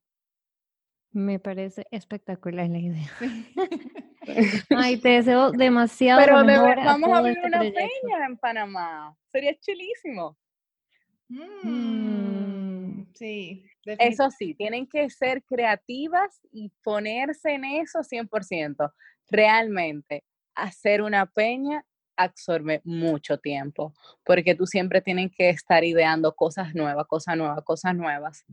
Me 1.11 1.39
parece 1.39 1.87
espectacular 1.89 2.69
la 2.69 2.79
idea. 2.79 3.11
Ay, 4.77 4.97
te 4.97 5.09
deseo 5.09 5.51
demasiado. 5.51 6.21
Pero 6.21 6.35
vamos 6.35 7.09
a 7.11 7.17
abrir 7.17 7.37
este 7.37 7.47
una 7.47 7.59
peña 7.59 8.25
en 8.27 8.37
Panamá. 8.37 9.17
Sería 9.31 9.57
chulísimo. 9.59 10.37
Mm, 11.29 12.38
sí. 13.13 13.65
Eso 13.85 14.29
sí, 14.31 14.53
tienen 14.53 14.87
que 14.87 15.09
ser 15.09 15.43
creativas 15.43 16.39
y 16.51 16.71
ponerse 16.83 17.53
en 17.53 17.65
eso 17.65 17.99
100%. 18.03 18.93
Realmente, 19.29 20.23
hacer 20.55 21.01
una 21.01 21.25
peña 21.25 21.85
absorbe 22.17 22.81
mucho 22.83 23.37
tiempo, 23.37 23.93
porque 24.25 24.53
tú 24.53 24.65
siempre 24.65 25.01
tienes 25.01 25.31
que 25.35 25.49
estar 25.49 25.83
ideando 25.83 26.35
cosas 26.35 26.75
nuevas, 26.75 27.07
cosas 27.07 27.37
nuevas, 27.37 27.63
cosas 27.63 27.95
nuevas 27.95 28.43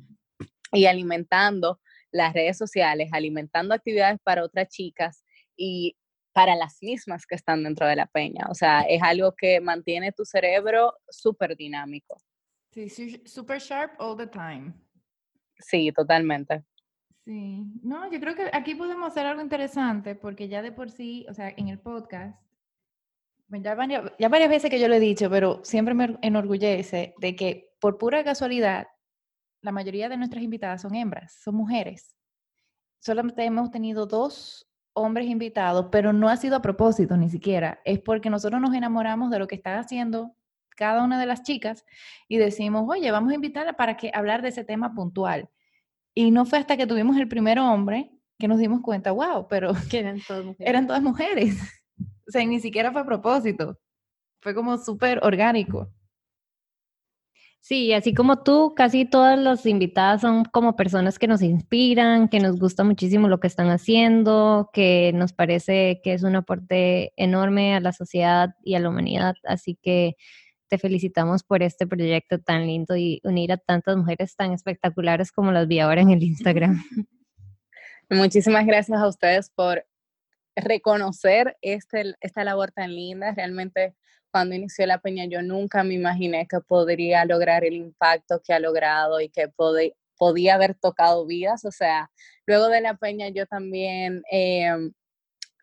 y 0.72 0.86
alimentando 0.86 1.80
las 2.12 2.32
redes 2.32 2.56
sociales, 2.56 3.10
alimentando 3.12 3.74
actividades 3.74 4.18
para 4.22 4.44
otras 4.44 4.68
chicas 4.68 5.24
y 5.56 5.96
para 6.32 6.54
las 6.54 6.78
mismas 6.82 7.26
que 7.26 7.34
están 7.34 7.64
dentro 7.64 7.86
de 7.86 7.96
la 7.96 8.06
peña. 8.06 8.46
O 8.50 8.54
sea, 8.54 8.82
es 8.82 9.02
algo 9.02 9.34
que 9.36 9.60
mantiene 9.60 10.12
tu 10.12 10.24
cerebro 10.24 10.94
súper 11.08 11.56
dinámico. 11.56 12.18
Sí, 12.76 13.22
súper 13.24 13.58
sharp 13.58 13.98
all 13.98 14.16
the 14.16 14.26
time. 14.26 14.74
Sí, 15.58 15.90
totalmente. 15.92 16.62
Sí, 17.24 17.64
no, 17.82 18.10
yo 18.12 18.20
creo 18.20 18.34
que 18.34 18.50
aquí 18.52 18.74
podemos 18.74 19.08
hacer 19.08 19.24
algo 19.24 19.40
interesante 19.40 20.14
porque 20.14 20.48
ya 20.48 20.60
de 20.60 20.72
por 20.72 20.90
sí, 20.90 21.24
o 21.30 21.32
sea, 21.32 21.48
en 21.56 21.68
el 21.68 21.78
podcast 21.78 22.38
ya 23.48 23.74
varias, 23.74 24.12
ya 24.18 24.28
varias 24.28 24.50
veces 24.50 24.70
que 24.70 24.78
yo 24.78 24.88
lo 24.88 24.94
he 24.94 25.00
dicho, 25.00 25.30
pero 25.30 25.64
siempre 25.64 25.94
me 25.94 26.18
enorgullece 26.20 27.14
de 27.18 27.34
que 27.34 27.72
por 27.80 27.96
pura 27.96 28.22
casualidad, 28.22 28.88
la 29.62 29.72
mayoría 29.72 30.10
de 30.10 30.18
nuestras 30.18 30.42
invitadas 30.42 30.82
son 30.82 30.94
hembras, 30.94 31.32
son 31.42 31.54
mujeres. 31.54 32.14
Solamente 33.00 33.44
hemos 33.44 33.70
tenido 33.70 34.06
dos 34.06 34.68
hombres 34.92 35.28
invitados, 35.28 35.88
pero 35.90 36.12
no 36.12 36.28
ha 36.28 36.36
sido 36.36 36.56
a 36.56 36.62
propósito 36.62 37.16
ni 37.16 37.30
siquiera. 37.30 37.80
Es 37.84 38.00
porque 38.00 38.28
nosotros 38.28 38.60
nos 38.60 38.74
enamoramos 38.74 39.30
de 39.30 39.38
lo 39.38 39.46
que 39.46 39.54
están 39.54 39.78
haciendo 39.78 40.36
cada 40.76 41.02
una 41.02 41.18
de 41.18 41.26
las 41.26 41.42
chicas 41.42 41.84
y 42.28 42.36
decimos, 42.38 42.84
oye, 42.88 43.10
vamos 43.10 43.32
a 43.32 43.34
invitarla 43.34 43.72
para 43.72 43.96
que 43.96 44.10
hablar 44.14 44.42
de 44.42 44.50
ese 44.50 44.64
tema 44.64 44.94
puntual. 44.94 45.48
Y 46.14 46.30
no 46.30 46.46
fue 46.46 46.58
hasta 46.58 46.76
que 46.76 46.86
tuvimos 46.86 47.16
el 47.16 47.28
primer 47.28 47.58
hombre 47.58 48.10
que 48.38 48.48
nos 48.48 48.58
dimos 48.58 48.80
cuenta, 48.82 49.12
wow, 49.12 49.48
pero 49.48 49.72
que 49.90 49.98
eran 49.98 50.20
todas 50.26 50.44
mujeres. 50.44 50.68
Eran 50.68 50.86
todas 50.86 51.02
mujeres. 51.02 51.56
O 52.28 52.32
sea, 52.32 52.44
ni 52.44 52.58
siquiera 52.58 52.90
fue 52.90 53.02
a 53.02 53.06
propósito. 53.06 53.78
Fue 54.42 54.52
como 54.52 54.76
súper 54.78 55.20
orgánico. 55.22 55.88
Sí, 57.60 57.92
así 57.92 58.14
como 58.14 58.44
tú, 58.44 58.74
casi 58.76 59.04
todas 59.04 59.36
las 59.36 59.66
invitadas 59.66 60.20
son 60.20 60.44
como 60.44 60.76
personas 60.76 61.18
que 61.18 61.26
nos 61.26 61.42
inspiran, 61.42 62.28
que 62.28 62.38
nos 62.38 62.60
gusta 62.60 62.84
muchísimo 62.84 63.26
lo 63.26 63.40
que 63.40 63.48
están 63.48 63.70
haciendo, 63.70 64.70
que 64.72 65.10
nos 65.14 65.32
parece 65.32 66.00
que 66.04 66.12
es 66.12 66.22
un 66.22 66.36
aporte 66.36 67.12
enorme 67.16 67.74
a 67.74 67.80
la 67.80 67.92
sociedad 67.92 68.50
y 68.62 68.76
a 68.76 68.78
la 68.78 68.88
humanidad. 68.88 69.34
Así 69.42 69.76
que 69.82 70.14
te 70.68 70.78
felicitamos 70.78 71.42
por 71.42 71.62
este 71.62 71.86
proyecto 71.86 72.38
tan 72.38 72.66
lindo 72.66 72.96
y 72.96 73.20
unir 73.24 73.52
a 73.52 73.56
tantas 73.56 73.96
mujeres 73.96 74.36
tan 74.36 74.52
espectaculares 74.52 75.32
como 75.32 75.52
las 75.52 75.68
vi 75.68 75.80
ahora 75.80 76.00
en 76.00 76.10
el 76.10 76.22
Instagram. 76.22 76.82
Muchísimas 78.10 78.66
gracias 78.66 79.00
a 79.00 79.08
ustedes 79.08 79.50
por 79.50 79.84
reconocer 80.54 81.56
este, 81.60 82.14
esta 82.20 82.44
labor 82.44 82.72
tan 82.72 82.94
linda. 82.94 83.32
Realmente 83.34 83.94
cuando 84.30 84.54
inició 84.54 84.86
la 84.86 84.98
peña 84.98 85.24
yo 85.26 85.42
nunca 85.42 85.82
me 85.82 85.94
imaginé 85.94 86.46
que 86.46 86.60
podría 86.60 87.24
lograr 87.24 87.64
el 87.64 87.74
impacto 87.74 88.40
que 88.44 88.52
ha 88.52 88.60
logrado 88.60 89.20
y 89.20 89.28
que 89.28 89.48
podía 90.18 90.54
haber 90.54 90.74
tocado 90.74 91.26
vidas. 91.26 91.64
O 91.64 91.72
sea, 91.72 92.10
luego 92.46 92.68
de 92.68 92.80
la 92.80 92.96
peña 92.96 93.28
yo 93.28 93.46
también 93.46 94.22
em, 94.30 94.92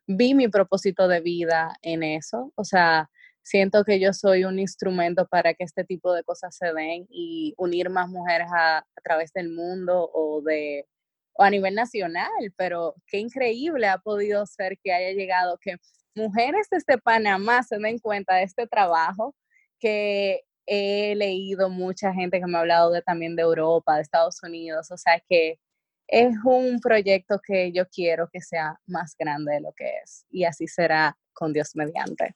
vi 0.08 0.34
mi 0.34 0.48
propósito 0.48 1.08
de 1.08 1.22
vida 1.22 1.76
en 1.82 2.04
eso. 2.04 2.52
O 2.56 2.64
sea, 2.64 3.10
siento 3.44 3.84
que 3.84 4.00
yo 4.00 4.14
soy 4.14 4.46
un 4.46 4.60
instrumento 4.60 5.28
para 5.28 5.54
que 5.54 5.64
este 5.64 5.84
tipo 5.84 6.14
de 6.14 6.24
cosas 6.24 6.56
se 6.56 6.74
den 6.74 7.08
y 7.10 7.54
unir 7.58 7.90
más 7.90 8.10
mujeres 8.10 8.48
a, 8.52 8.80
a 8.80 9.02
través 9.04 9.32
del 9.34 9.50
mundo 9.50 10.10
o 10.14 10.42
de 10.42 10.88
o 11.36 11.44
a 11.44 11.50
nivel 11.50 11.76
nacional, 11.76 12.30
pero 12.58 12.96
qué 13.08 13.18
increíble 13.18 13.88
ha 13.88 13.98
podido 13.98 14.46
ser 14.46 14.78
que 14.84 14.94
haya 14.94 15.14
llegado, 15.14 15.58
que 15.60 15.78
mujeres 16.16 16.68
desde 16.70 17.00
Panamá 17.00 17.64
se 17.64 17.78
den 17.80 18.00
cuenta 18.00 18.36
de 18.36 18.44
este 18.44 18.68
trabajo 18.68 19.36
que 19.80 20.42
he 20.66 21.16
leído 21.16 21.70
mucha 21.70 22.14
gente 22.14 22.40
que 22.40 22.46
me 22.48 22.58
ha 22.58 22.62
hablado 22.62 22.92
de 22.92 23.02
también 23.02 23.36
de 23.36 23.42
Europa, 23.42 23.96
de 23.96 24.04
Estados 24.04 24.42
Unidos, 24.44 24.92
o 24.92 24.98
sea 24.98 25.22
que 25.28 25.60
es 26.08 26.36
un 26.46 26.80
proyecto 26.80 27.40
que 27.46 27.72
yo 27.72 27.88
quiero 27.90 28.30
que 28.32 28.42
sea 28.42 28.80
más 28.86 29.16
grande 29.18 29.54
de 29.54 29.62
lo 29.62 29.74
que 29.74 29.90
es 30.04 30.26
y 30.30 30.46
así 30.46 30.68
será 30.68 31.18
con 31.34 31.54
Dios 31.54 31.72
mediante. 31.76 32.36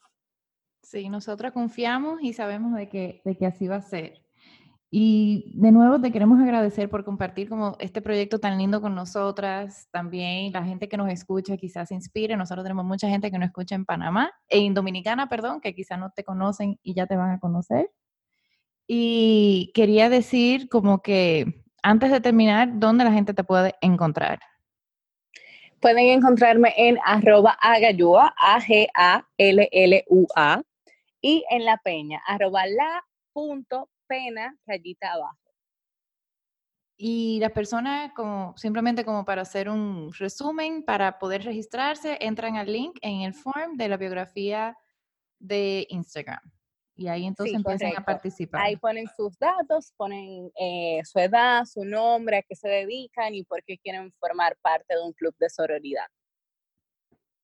Sí, 0.89 1.09
nosotras 1.09 1.51
confiamos 1.51 2.19
y 2.21 2.31
sabemos 2.31 2.73
de 2.73 2.87
que, 2.87 3.21
de 3.25 3.35
que 3.35 3.45
así 3.45 3.67
va 3.67 3.75
a 3.75 3.81
ser. 3.81 4.21
Y 4.89 5.51
de 5.57 5.73
nuevo 5.73 5.99
te 5.99 6.13
queremos 6.13 6.39
agradecer 6.39 6.89
por 6.89 7.03
compartir 7.03 7.49
como 7.49 7.75
este 7.81 8.01
proyecto 8.01 8.39
tan 8.39 8.57
lindo 8.57 8.79
con 8.79 8.95
nosotras. 8.95 9.89
También 9.91 10.53
la 10.53 10.63
gente 10.63 10.87
que 10.87 10.95
nos 10.95 11.11
escucha 11.11 11.57
quizás 11.57 11.89
se 11.89 11.95
inspire. 11.95 12.37
Nosotros 12.37 12.63
tenemos 12.63 12.85
mucha 12.85 13.09
gente 13.09 13.29
que 13.29 13.37
nos 13.37 13.47
escucha 13.47 13.75
en 13.75 13.83
Panamá, 13.83 14.31
en 14.47 14.73
Dominicana, 14.73 15.27
perdón, 15.27 15.59
que 15.59 15.75
quizás 15.75 15.99
no 15.99 16.11
te 16.11 16.23
conocen 16.23 16.79
y 16.81 16.93
ya 16.93 17.05
te 17.05 17.17
van 17.17 17.31
a 17.31 17.39
conocer. 17.39 17.91
Y 18.87 19.73
quería 19.73 20.07
decir 20.07 20.69
como 20.69 21.01
que 21.01 21.65
antes 21.83 22.11
de 22.11 22.21
terminar, 22.21 22.79
¿dónde 22.79 23.03
la 23.03 23.11
gente 23.11 23.33
te 23.33 23.43
puede 23.43 23.75
encontrar? 23.81 24.39
Pueden 25.81 26.05
encontrarme 26.05 26.73
en 26.77 26.97
arroba 27.03 27.57
agallua, 27.61 28.33
A-G-A-L-L-U-A, 28.37 29.01
y 31.21 31.45
en 31.49 31.65
la 31.65 31.77
peña, 31.77 32.21
arroba 32.27 32.65
la 32.67 33.05
punto 33.33 33.89
pena 34.07 34.57
rayita 34.65 35.13
abajo. 35.13 35.37
Y 36.99 37.39
las 37.39 37.51
personas, 37.51 38.11
como, 38.13 38.57
simplemente 38.57 39.05
como 39.05 39.23
para 39.23 39.43
hacer 39.43 39.69
un 39.69 40.11
resumen, 40.13 40.83
para 40.83 41.19
poder 41.19 41.43
registrarse, 41.43 42.17
entran 42.21 42.57
al 42.57 42.71
link 42.71 42.97
en 43.01 43.21
el 43.21 43.35
form 43.35 43.77
de 43.77 43.87
la 43.87 43.97
biografía 43.97 44.75
de 45.39 45.85
Instagram. 45.89 46.41
Y 46.95 47.07
ahí 47.07 47.27
entonces 47.27 47.55
empiezan 47.55 47.95
a 47.95 48.03
participar. 48.03 48.61
Ahí 48.61 48.75
ponen 48.75 49.05
sus 49.15 49.37
datos, 49.37 49.93
ponen 49.95 50.51
eh, 50.59 51.01
su 51.03 51.19
edad, 51.19 51.65
su 51.65 51.85
nombre, 51.85 52.37
a 52.37 52.41
qué 52.41 52.55
se 52.55 52.67
dedican 52.67 53.35
y 53.35 53.43
por 53.43 53.63
qué 53.63 53.77
quieren 53.77 54.11
formar 54.19 54.57
parte 54.63 54.95
de 54.95 55.03
un 55.03 55.13
club 55.13 55.35
de 55.37 55.49
sororidad. 55.49 56.07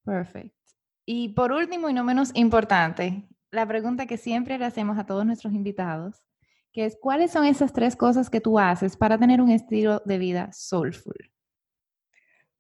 Perfecto. 0.04 0.58
Y 1.06 1.30
por 1.30 1.52
último 1.52 1.90
y 1.90 1.94
no 1.94 2.04
menos 2.04 2.32
importante, 2.34 3.28
la 3.54 3.68
pregunta 3.68 4.08
que 4.08 4.18
siempre 4.18 4.58
le 4.58 4.66
hacemos 4.66 4.98
a 4.98 5.06
todos 5.06 5.26
nuestros 5.26 5.54
invitados 5.54 6.26
que 6.74 6.86
es 6.86 6.98
cuáles 7.00 7.32
son 7.32 7.46
esas 7.46 7.72
tres 7.72 7.96
cosas 7.96 8.30
que 8.30 8.42
tú 8.42 8.58
haces 8.58 8.98
para 8.98 9.18
tener 9.18 9.40
un 9.40 9.52
estilo 9.52 10.02
de 10.06 10.18
vida 10.18 10.50
soulful. 10.52 11.32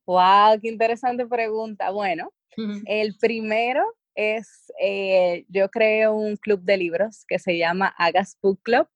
Wow, 0.06 0.60
qué 0.62 0.70
interesante 0.70 1.26
pregunta. 1.26 1.90
Bueno, 1.90 2.32
el 2.86 3.18
primero 3.18 3.84
es, 4.14 4.72
eh, 4.80 5.46
yo 5.50 5.70
creo 5.70 6.14
un 6.14 6.38
club 6.38 6.62
de 6.62 6.78
libros 6.78 7.26
que 7.28 7.40
se 7.40 7.58
llama 7.58 7.94
Agas 7.98 8.38
Book 8.40 8.62
Club 8.62 8.88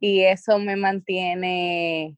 y 0.00 0.22
eso 0.22 0.58
me 0.58 0.76
mantiene, 0.76 2.16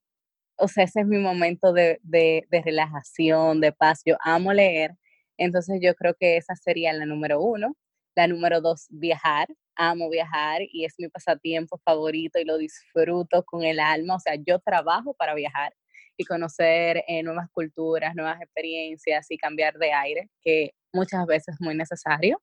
o 0.57 0.69
sea, 0.69 0.85
ese 0.85 1.01
es 1.01 1.07
mi 1.07 1.19
momento 1.19 1.73
de, 1.73 1.99
de, 2.03 2.47
de 2.49 2.62
relajación, 2.62 3.61
de 3.61 3.73
paz. 3.73 4.03
Yo 4.05 4.17
amo 4.21 4.53
leer, 4.53 4.93
entonces 5.37 5.81
yo 5.83 5.95
creo 5.97 6.15
que 6.15 6.37
esa 6.37 6.55
sería 6.55 6.93
la 6.93 7.07
número 7.07 7.43
uno. 7.43 7.75
La 8.16 8.26
número 8.26 8.61
dos, 8.61 8.87
viajar 8.90 9.46
amo 9.76 10.09
viajar 10.09 10.62
y 10.62 10.85
es 10.85 10.94
mi 10.98 11.09
pasatiempo 11.09 11.79
favorito 11.85 12.38
y 12.38 12.44
lo 12.44 12.59
disfruto 12.59 13.44
con 13.44 13.62
el 13.62 13.79
alma. 13.79 14.16
O 14.16 14.20
sea, 14.20 14.35
yo 14.35 14.59
trabajo 14.59 15.14
para 15.14 15.35
viajar 15.35 15.74
y 16.16 16.24
conocer 16.24 17.05
eh, 17.07 17.22
nuevas 17.22 17.48
culturas, 17.50 18.14
nuevas 18.14 18.40
experiencias 18.40 19.31
y 19.31 19.37
cambiar 19.37 19.74
de 19.74 19.92
aire, 19.92 20.31
que 20.42 20.72
muchas 20.92 21.26
veces 21.26 21.55
es 21.55 21.61
muy 21.61 21.74
necesario. 21.74 22.42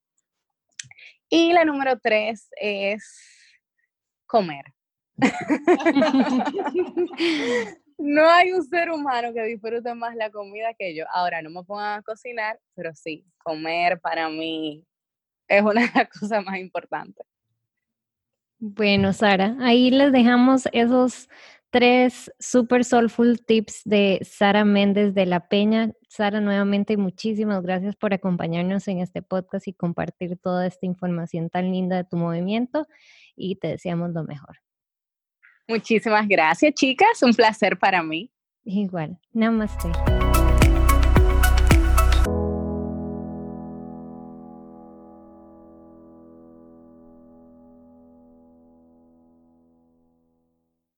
Y 1.27 1.53
la 1.53 1.65
número 1.65 1.99
tres 1.99 2.47
es 2.55 3.03
comer. 4.27 4.65
no 7.97 8.29
hay 8.29 8.51
un 8.51 8.63
ser 8.63 8.91
humano 8.91 9.33
que 9.33 9.43
disfrute 9.43 9.93
más 9.95 10.15
la 10.15 10.29
comida 10.29 10.73
que 10.77 10.95
yo. 10.95 11.05
Ahora, 11.12 11.41
no 11.41 11.49
me 11.49 11.63
pongan 11.63 11.99
a 11.99 12.03
cocinar, 12.03 12.59
pero 12.75 12.93
sí, 12.93 13.25
comer 13.39 13.99
para 13.99 14.29
mí 14.29 14.86
es 15.58 15.63
una 15.63 15.82
de 15.82 15.92
las 15.94 16.10
cosas 16.20 16.44
más 16.46 16.58
importantes. 16.58 17.26
Bueno, 18.60 19.12
Sara, 19.12 19.58
ahí 19.60 19.92
les 19.92 20.12
dejamos 20.12 20.70
esos 20.72 21.28
tres 21.70 22.32
super 22.39 22.86
soulful 22.86 23.44
tips 23.44 23.82
de 23.84 24.20
Sara 24.24 24.63
Méndez 24.63 25.13
de 25.13 25.26
la 25.26 25.48
Peña. 25.48 25.92
Sara, 26.08 26.39
nuevamente 26.39 26.96
muchísimas 26.96 27.63
gracias 27.63 27.96
por 27.96 28.13
acompañarnos 28.13 28.88
en 28.88 29.00
este 29.00 29.22
podcast 29.22 29.68
y 29.68 29.74
compartir 29.74 30.38
toda 30.38 30.68
esta 30.68 30.86
información 30.86 31.50
tan 31.50 31.72
linda 31.72 31.98
de 31.98 32.04
tu 32.04 32.16
movimiento 32.16 32.88
y 33.36 33.56
te 33.56 33.70
deseamos 33.70 34.12
lo 34.12 34.24
mejor. 34.24 34.60
Muchísimas 35.68 36.28
gracias, 36.28 36.74
chicas. 36.74 37.24
Un 37.24 37.34
placer 37.34 37.78
para 37.80 38.04
mí. 38.04 38.32
Igual. 38.63 39.20
Namaste. 39.34 40.22